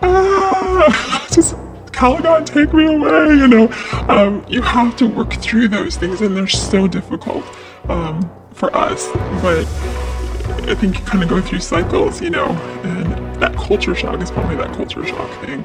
[0.00, 1.54] ah, just
[2.00, 3.68] Calgon, take me away, you know.
[4.08, 7.44] Um, you have to work through those things, and they're so difficult
[7.90, 8.22] um,
[8.54, 9.06] for us.
[9.42, 9.66] But
[10.66, 12.46] I think you kind of go through cycles, you know,
[12.84, 15.62] and that culture shock is probably that culture shock thing.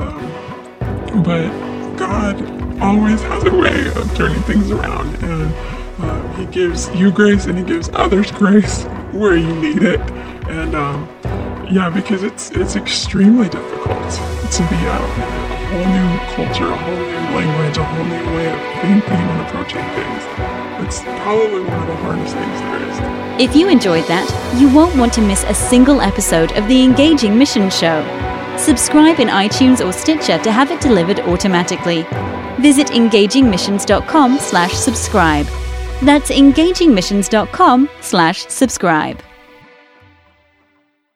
[0.00, 1.50] Um, but
[1.98, 5.54] God always has a way of turning things around, and
[5.98, 10.00] uh, He gives you grace and He gives others grace where you need it.
[10.48, 11.06] And um,
[11.70, 14.10] yeah, because it's it's extremely difficult
[14.50, 18.46] to be a, a whole new culture, a whole new language, a whole new way
[18.52, 20.22] of thinking and approaching things.
[20.86, 23.40] It's probably one of the hardest things there is.
[23.40, 27.36] If you enjoyed that, you won't want to miss a single episode of the Engaging
[27.36, 28.02] Mission Show.
[28.56, 32.02] Subscribe in iTunes or Stitcher to have it delivered automatically.
[32.60, 35.46] Visit engagingmissions.com slash subscribe.
[36.02, 39.20] That's engagingmissions.com slash subscribe.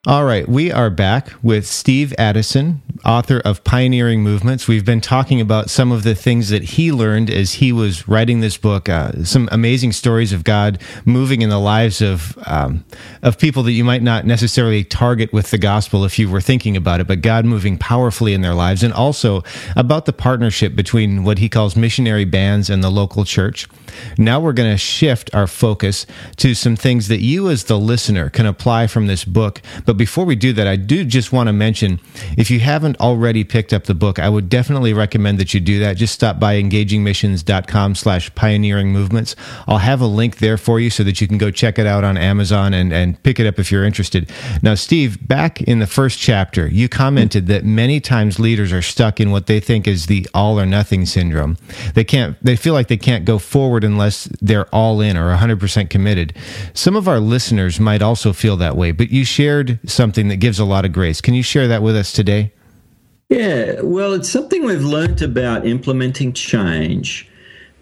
[0.08, 4.66] All right, we are back with Steve Addison, author of Pioneering Movements.
[4.66, 8.40] We've been talking about some of the things that he learned as he was writing
[8.40, 8.88] this book.
[8.88, 12.86] Uh, some amazing stories of God moving in the lives of um,
[13.20, 16.74] of people that you might not necessarily target with the gospel if you were thinking
[16.74, 19.44] about it, but God moving powerfully in their lives, and also
[19.76, 23.68] about the partnership between what he calls missionary bands and the local church.
[24.16, 26.06] Now we're going to shift our focus
[26.36, 29.60] to some things that you, as the listener, can apply from this book.
[29.84, 32.00] But before we do that, I do just want to mention
[32.36, 35.78] if you haven't already picked up the book, I would definitely recommend that you do
[35.80, 35.96] that.
[35.96, 39.36] Just stop by engagingmissions.com slash pioneering movements.
[39.66, 42.04] I'll have a link there for you so that you can go check it out
[42.04, 44.30] on Amazon and, and pick it up if you're interested.
[44.62, 49.20] Now, Steve, back in the first chapter, you commented that many times leaders are stuck
[49.20, 51.58] in what they think is the all or nothing syndrome.
[51.94, 55.90] They can't, they feel like they can't go forward unless they're all in or 100%
[55.90, 56.34] committed.
[56.74, 60.58] Some of our listeners might also feel that way, but you shared something that gives
[60.58, 61.20] a lot of grace.
[61.20, 62.52] Can you share that with us today?
[63.28, 67.28] Yeah, well, it's something we've learned about implementing change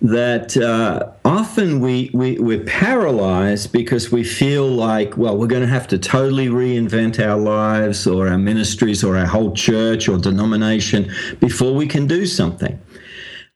[0.03, 5.69] that uh, often we, we, we're paralyzed because we feel like, well, we're going to
[5.69, 11.11] have to totally reinvent our lives or our ministries or our whole church or denomination
[11.41, 12.79] before we can do something.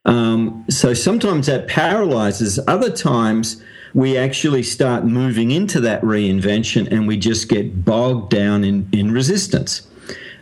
[0.07, 2.59] Um, so sometimes that paralyzes.
[2.67, 3.63] Other times
[3.95, 9.11] we actually start moving into that reinvention and we just get bogged down in, in
[9.13, 9.87] resistance.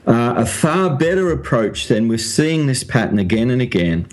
[0.09, 4.09] Uh, a far better approach than we're seeing this pattern again and again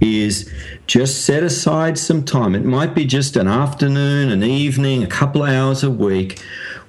[0.00, 0.48] is
[0.86, 2.54] just set aside some time.
[2.54, 6.40] It might be just an afternoon, an evening, a couple of hours a week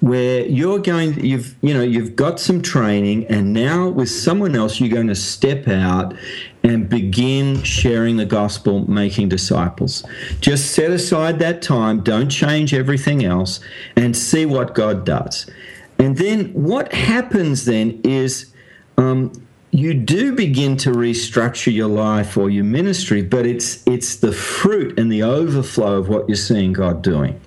[0.01, 4.79] where you're going you've you know you've got some training and now with someone else
[4.79, 6.13] you're going to step out
[6.63, 10.03] and begin sharing the gospel making disciples
[10.39, 13.59] just set aside that time don't change everything else
[13.95, 15.47] and see what god does
[15.99, 18.50] and then what happens then is
[19.01, 19.31] um,
[19.71, 24.99] you do begin to restructure your life or your ministry but it's it's the fruit
[24.99, 27.39] and the overflow of what you're seeing god doing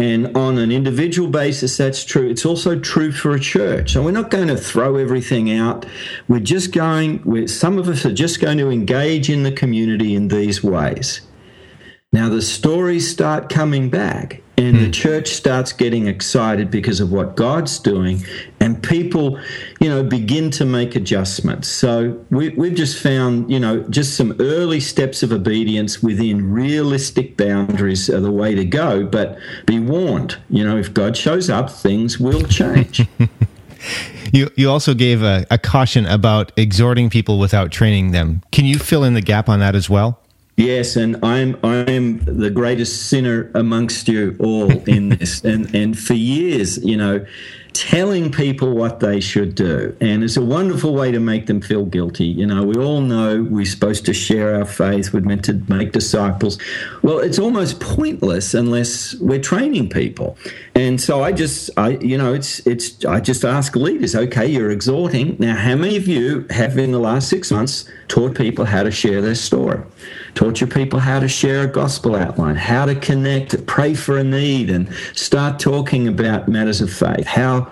[0.00, 2.30] and on an individual basis, that's true.
[2.30, 3.92] It's also true for a church.
[3.92, 5.84] So we're not going to throw everything out.
[6.26, 10.14] We're just going, we're, some of us are just going to engage in the community
[10.14, 11.20] in these ways.
[12.12, 14.90] Now the stories start coming back, and the hmm.
[14.90, 18.22] church starts getting excited because of what God's doing,
[18.60, 19.40] and people,
[19.80, 21.68] you know, begin to make adjustments.
[21.68, 27.38] So we, we've just found, you know, just some early steps of obedience within realistic
[27.38, 29.06] boundaries are the way to go.
[29.06, 33.06] But be warned, you know, if God shows up, things will change.
[34.32, 38.42] you you also gave a, a caution about exhorting people without training them.
[38.52, 40.19] Can you fill in the gap on that as well?
[40.60, 46.12] Yes, and I'm I'm the greatest sinner amongst you all in this, and and for
[46.12, 47.24] years, you know,
[47.72, 49.96] telling people what they should do.
[50.00, 52.26] And it's a wonderful way to make them feel guilty.
[52.26, 55.92] You know, we all know we're supposed to share our faith, we're meant to make
[55.92, 56.58] disciples.
[57.02, 60.36] Well, it's almost pointless unless we're training people.
[60.74, 64.70] And so I just, I, you know, it's, it's, I just ask leaders, okay, you're
[64.70, 65.36] exhorting.
[65.38, 68.90] Now, how many of you have in the last six months taught people how to
[68.90, 69.80] share their story?
[70.34, 74.24] Taught your people how to share a gospel outline, how to connect, pray for a
[74.24, 77.70] need, and start talking about matters of faith, how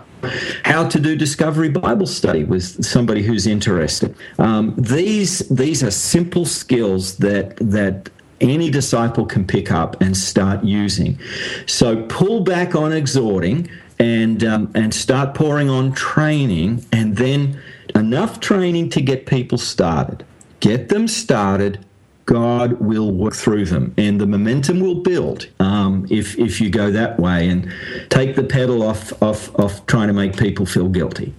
[0.64, 4.14] how to do discovery Bible study with somebody who's interested.
[4.38, 10.64] Um, these these are simple skills that that any disciple can pick up and start
[10.64, 11.18] using.
[11.66, 17.60] So pull back on exhorting and um, and start pouring on training, and then
[17.94, 20.24] enough training to get people started.
[20.60, 21.84] Get them started
[22.28, 26.90] God will work through them, and the momentum will build um, if if you go
[26.90, 27.72] that way and
[28.10, 31.32] take the pedal off off off trying to make people feel guilty.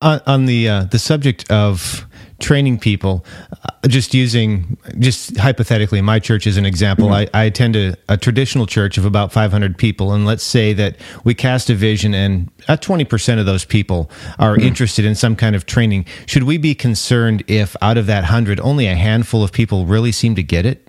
[0.00, 2.06] On, on the uh, the subject of
[2.40, 7.34] training people uh, just using just hypothetically my church as an example mm-hmm.
[7.34, 10.96] I, I, attend a, a, traditional church of about 500 people and let's say that
[11.24, 14.68] we cast a vision and at 20% of those people are mm-hmm.
[14.68, 18.60] interested in some kind of training should we be concerned if out of that 100
[18.60, 20.87] only a handful of people really seem to get it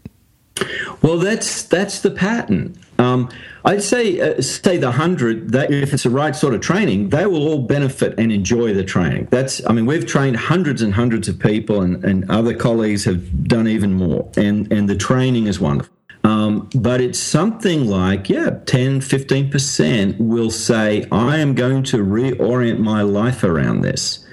[1.02, 2.78] Well, that's that's the pattern.
[2.98, 3.30] Um,
[3.64, 5.52] I'd say uh, say the hundred.
[5.52, 8.84] That if it's the right sort of training, they will all benefit and enjoy the
[8.84, 9.28] training.
[9.32, 13.48] That's I mean we've trained hundreds and hundreds of people, and, and other colleagues have
[13.48, 15.94] done even more, and and the training is wonderful.
[16.24, 22.80] Um, but it's something like, yeah, 10, 15% will say, I am going to reorient
[22.80, 24.26] my life around this.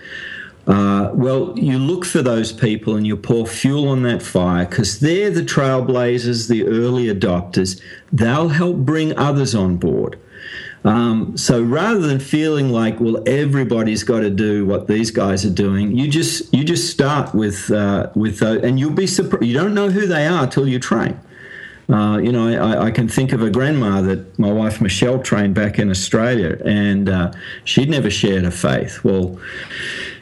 [0.67, 4.99] Uh, well, you look for those people and you pour fuel on that fire because
[4.99, 7.81] they're the trailblazers, the early adopters.
[8.12, 10.19] They'll help bring others on board.
[10.85, 15.51] Um, so rather than feeling like, well, everybody's got to do what these guys are
[15.51, 19.45] doing, you just you just start with uh, with uh, and you'll be surprised.
[19.45, 21.19] You don't know who they are till you train.
[21.89, 25.55] Uh, you know, I, I, can think of a grandma that my wife Michelle trained
[25.55, 29.05] back in Australia, and uh, she'd never shared her faith.
[29.05, 29.39] Well,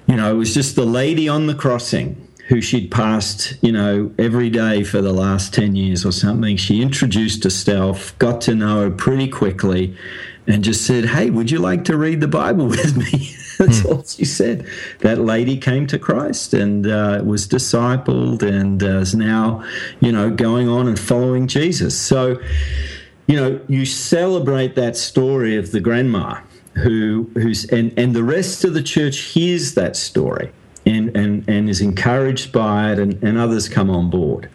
[0.06, 4.12] you know, it was just the lady on the crossing who she'd passed, you know,
[4.18, 6.56] every day for the last 10 years or something.
[6.56, 9.96] She introduced herself, got to know her pretty quickly,
[10.46, 13.34] and just said, Hey, would you like to read the Bible with me?
[13.56, 13.88] That's hmm.
[13.88, 14.66] all she said.
[15.00, 19.64] That lady came to Christ and uh, was discipled and uh, is now,
[20.00, 21.98] you know, going on and following Jesus.
[21.98, 22.40] So,
[23.26, 26.40] you know, you celebrate that story of the grandma
[26.76, 30.52] who who's and, and the rest of the church hears that story
[30.86, 34.50] and, and, and is encouraged by it and, and others come on board.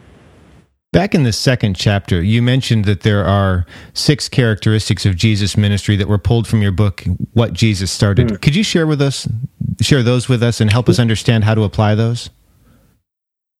[0.91, 5.95] Back in the second chapter, you mentioned that there are six characteristics of Jesus' ministry
[5.95, 7.03] that were pulled from your book,
[7.33, 8.27] What Jesus Started.
[8.27, 8.41] Mm.
[8.41, 9.27] Could you share with us,
[9.81, 12.31] share those with us, and help us understand how to apply those?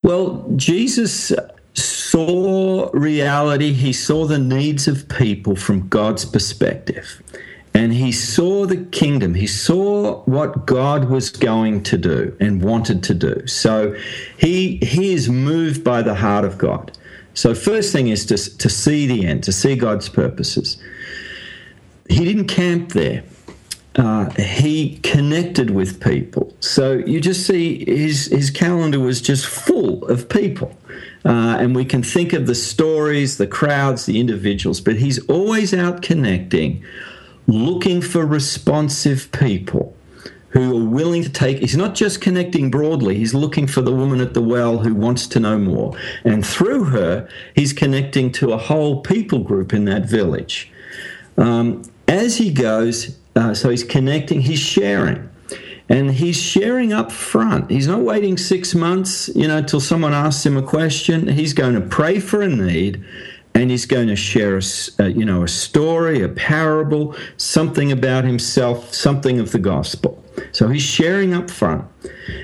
[0.01, 1.31] Well, Jesus
[1.75, 3.73] saw reality.
[3.73, 7.21] He saw the needs of people from God's perspective
[7.79, 9.33] and he saw the kingdom.
[9.35, 13.47] He saw what God was going to do and wanted to do.
[13.47, 13.95] So
[14.37, 16.91] he he is moved by the heart of God.
[17.33, 20.77] So first thing is to to see the end, to see God's purposes.
[22.09, 23.23] He didn't camp there.
[23.95, 26.53] Uh, he connected with people.
[26.59, 30.75] So you just see his his calendar was just full of people.
[31.23, 35.73] Uh, and we can think of the stories, the crowds, the individuals, but he's always
[35.73, 36.83] out connecting
[37.49, 39.95] looking for responsive people
[40.49, 44.19] who are willing to take he's not just connecting broadly he's looking for the woman
[44.19, 45.95] at the well who wants to know more.
[46.23, 50.71] And through her he's connecting to a whole people group in that village.
[51.37, 55.29] Um, as he goes uh, so he's connecting he's sharing.
[55.91, 57.71] And he's sharing up front.
[57.71, 61.27] He's not waiting six months you know till someone asks him a question.
[61.27, 63.03] He's going to pray for a need
[63.55, 64.61] and he's going to share a,
[64.99, 70.23] a, uh, you know a story, a parable, something about himself, something of the gospel.
[70.51, 71.85] So he's sharing up front,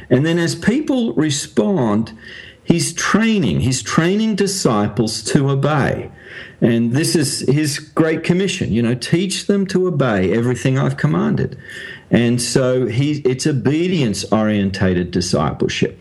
[0.10, 2.18] and then as people respond,
[2.64, 3.62] he's training.
[3.62, 6.12] He's training disciples to obey.
[6.62, 11.58] And this is his great commission, you know, teach them to obey everything I've commanded.
[12.12, 16.00] And so he, it's obedience orientated discipleship.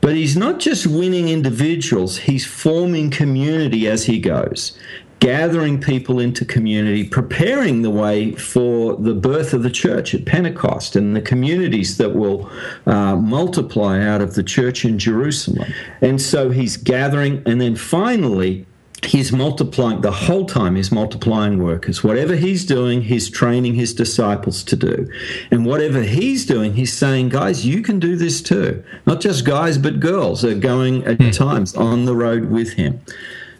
[0.00, 4.78] But he's not just winning individuals, he's forming community as he goes,
[5.18, 10.94] gathering people into community, preparing the way for the birth of the church at Pentecost
[10.94, 12.50] and the communities that will
[12.86, 15.72] uh, multiply out of the church in Jerusalem.
[16.00, 18.66] And so he's gathering, and then finally,
[19.04, 22.02] he's multiplying the whole time he's multiplying workers.
[22.02, 25.10] Whatever he's doing he's training his disciples to do.
[25.50, 28.82] And whatever he's doing he's saying guys you can do this too.
[29.06, 31.30] Not just guys but girls are going at hmm.
[31.30, 33.00] times on the road with him.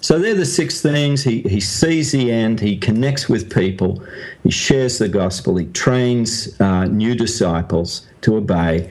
[0.00, 1.24] So they're the six things.
[1.24, 2.60] He, he sees the end.
[2.60, 4.02] He connects with people.
[4.44, 5.56] He shares the gospel.
[5.56, 8.90] He trains uh, new disciples to obey.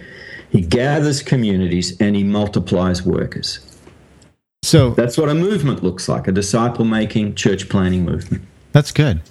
[0.50, 3.60] He gathers communities and he multiplies workers
[4.66, 8.44] so that's what a movement looks like a disciple making church planting movement.
[8.72, 9.22] That's good.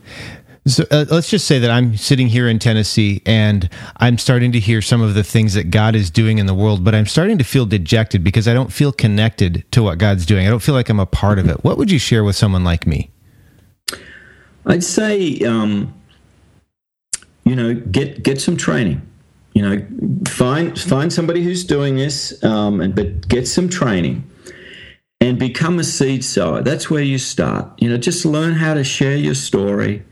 [0.66, 3.68] So uh, let's just say that I'm sitting here in Tennessee and
[3.99, 6.85] I'm starting to hear some of the things that God is doing in the world,
[6.85, 10.47] but I'm starting to feel dejected because I don't feel connected to what God's doing.
[10.47, 11.62] I don't feel like I'm a part of it.
[11.64, 13.11] What would you share with someone like me?
[14.66, 15.93] I'd say, um,
[17.45, 19.03] you know, get get some training.
[19.53, 19.87] You know,
[20.26, 24.24] find find somebody who's doing this, um, and but get some training
[25.24, 26.60] and become a seed sower.
[26.60, 27.80] That's where you start.
[27.80, 30.04] You know, just learn how to share your story,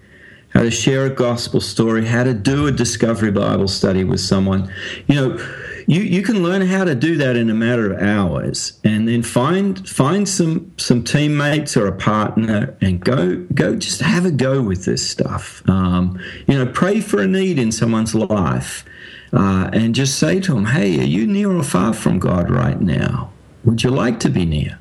[0.54, 4.72] how to share a gospel story, how to do a discovery Bible study with someone.
[5.08, 5.54] You know,
[5.86, 9.22] you, you can learn how to do that in a matter of hours and then
[9.22, 14.62] find find some some teammates or a partner and go go just have a go
[14.62, 18.84] with this stuff um, you know pray for a need in someone's life
[19.32, 22.80] uh, and just say to them hey are you near or far from god right
[22.80, 23.32] now
[23.64, 24.78] would you like to be near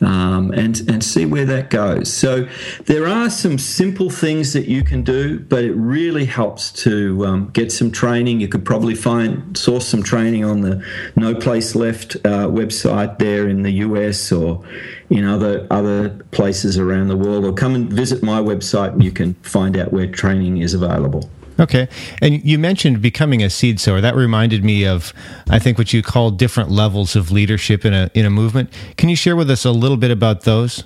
[0.00, 2.12] um, and and see where that goes.
[2.12, 2.48] So
[2.84, 7.50] there are some simple things that you can do, but it really helps to um,
[7.50, 8.40] get some training.
[8.40, 10.84] You could probably find source some training on the
[11.16, 14.64] No Place Left uh, website there in the US or
[15.10, 19.12] in other other places around the world, or come and visit my website and you
[19.12, 21.30] can find out where training is available.
[21.60, 21.88] Okay.
[22.22, 24.00] And you mentioned becoming a seed sower.
[24.00, 25.12] That reminded me of,
[25.50, 28.72] I think, what you call different levels of leadership in a, in a movement.
[28.96, 30.84] Can you share with us a little bit about those?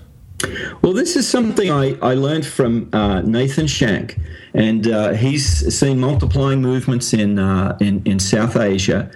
[0.81, 4.19] Well, this is something I, I learned from uh, Nathan Shank,
[4.55, 9.09] and uh, he's seen multiplying movements in, uh, in, in South Asia.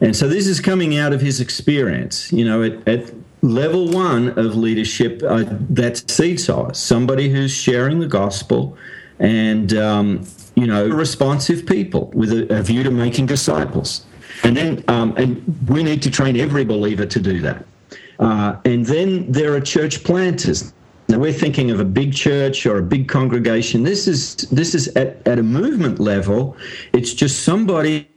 [0.00, 2.32] And so this is coming out of his experience.
[2.32, 8.00] You know, at, at level one of leadership, uh, that's seed sower, somebody who's sharing
[8.00, 8.76] the gospel
[9.20, 14.06] and um, you know, responsive people with a, a view to making disciples.
[14.42, 17.64] And then, um, and we need to train every believer to do that.
[18.18, 20.72] Uh, and then there are church planters.
[21.08, 23.82] Now we're thinking of a big church or a big congregation.
[23.82, 26.56] This is this is at, at a movement level.
[26.92, 28.08] It's just somebody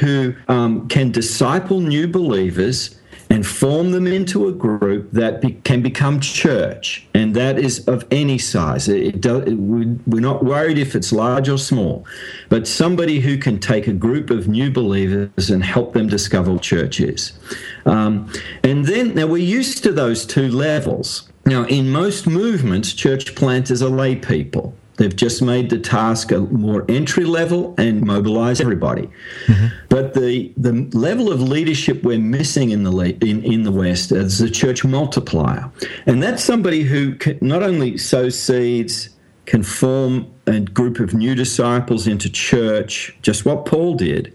[0.00, 2.97] who um, can disciple new believers
[3.30, 8.06] and form them into a group that be, can become church, and that is of
[8.10, 8.88] any size.
[8.88, 12.06] It, it, we're not worried if it's large or small,
[12.48, 17.38] but somebody who can take a group of new believers and help them discover churches.
[17.84, 18.32] Um,
[18.64, 21.28] and then, now we're used to those two levels.
[21.44, 24.74] Now, in most movements, church planters are lay people.
[24.98, 29.08] They've just made the task a more entry level and mobilize everybody.
[29.46, 29.66] Mm-hmm.
[29.88, 32.92] But the the level of leadership we're missing in the
[33.24, 35.70] in, in the West is the church multiplier,
[36.06, 39.10] and that's somebody who can not only sows seeds,
[39.46, 44.34] can form a group of new disciples into church, just what Paul did,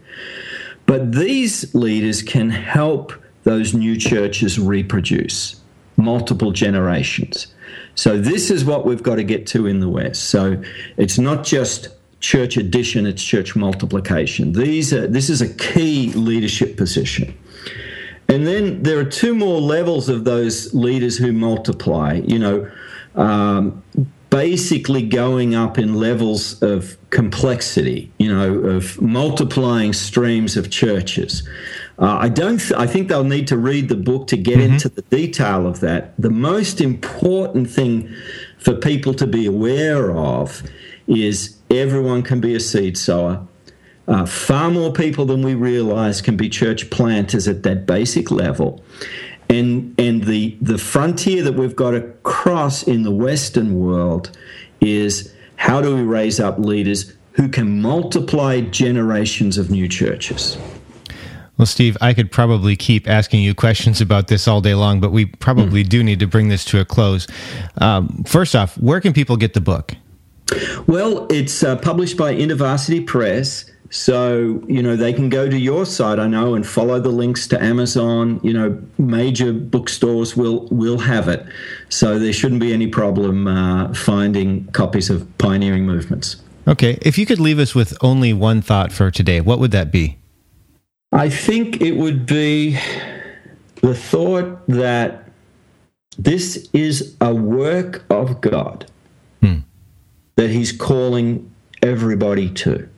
[0.86, 3.12] but these leaders can help
[3.44, 5.60] those new churches reproduce
[5.96, 7.53] multiple generations.
[7.94, 10.24] So this is what we've got to get to in the West.
[10.24, 10.62] So
[10.96, 11.88] it's not just
[12.20, 14.52] church addition, it's church multiplication.
[14.52, 17.36] These are, this is a key leadership position.
[18.28, 22.70] And then there are two more levels of those leaders who multiply, you know,
[23.14, 23.82] um,
[24.30, 31.48] basically going up in levels of complexity, you know, of multiplying streams of churches.
[31.98, 32.58] Uh, I don't.
[32.58, 34.74] Th- I think they'll need to read the book to get mm-hmm.
[34.74, 36.14] into the detail of that.
[36.18, 38.12] The most important thing
[38.58, 40.62] for people to be aware of
[41.06, 43.46] is everyone can be a seed sower.
[44.06, 48.82] Uh, far more people than we realize can be church planters at that basic level.
[49.48, 54.36] And, and the, the frontier that we've got to cross in the Western world
[54.80, 60.58] is how do we raise up leaders who can multiply generations of new churches?
[61.56, 65.12] Well, Steve, I could probably keep asking you questions about this all day long, but
[65.12, 65.88] we probably mm.
[65.88, 67.28] do need to bring this to a close.
[67.78, 69.94] Um, first off, where can people get the book?
[70.86, 73.70] Well, it's uh, published by InterVarsity Press.
[73.90, 77.46] So, you know, they can go to your site, I know, and follow the links
[77.48, 78.40] to Amazon.
[78.42, 81.46] You know, major bookstores will will have it.
[81.90, 86.42] So there shouldn't be any problem uh, finding copies of Pioneering Movements.
[86.66, 86.98] Okay.
[87.02, 90.18] If you could leave us with only one thought for today, what would that be?
[91.14, 92.76] I think it would be
[93.76, 95.30] the thought that
[96.18, 98.90] this is a work of God
[99.40, 99.58] hmm.
[100.34, 102.88] that He's calling everybody to.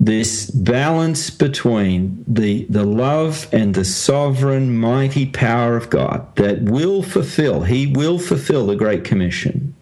[0.00, 7.02] This balance between the, the love and the sovereign, mighty power of God that will
[7.02, 9.74] fulfill, He will fulfill the Great Commission.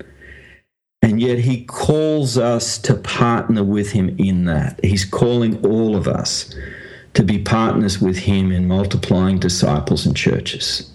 [1.01, 4.81] And yet He calls us to partner with Him in that.
[4.85, 6.53] He's calling all of us
[7.15, 10.91] to be partners with him in multiplying disciples and churches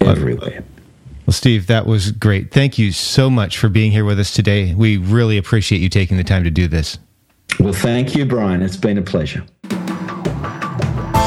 [0.00, 0.64] everywhere.
[1.26, 2.52] Well, Steve, that was great.
[2.52, 4.74] Thank you so much for being here with us today.
[4.74, 6.98] We really appreciate you taking the time to do this.
[7.58, 8.62] Well, thank you, Brian.
[8.62, 9.44] It's been a pleasure.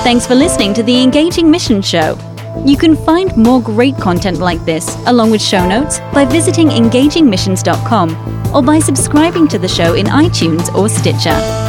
[0.03, 2.17] Thanks for listening to the Engaging Mission Show.
[2.65, 8.55] You can find more great content like this, along with show notes, by visiting engagingmissions.com
[8.55, 11.68] or by subscribing to the show in iTunes or Stitcher.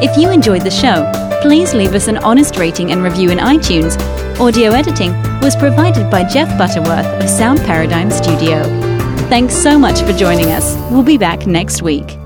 [0.00, 1.10] If you enjoyed the show,
[1.42, 3.98] please leave us an honest rating and review in iTunes.
[4.38, 8.62] Audio editing was provided by Jeff Butterworth of Sound Paradigm Studio.
[9.28, 10.76] Thanks so much for joining us.
[10.92, 12.17] We'll be back next week.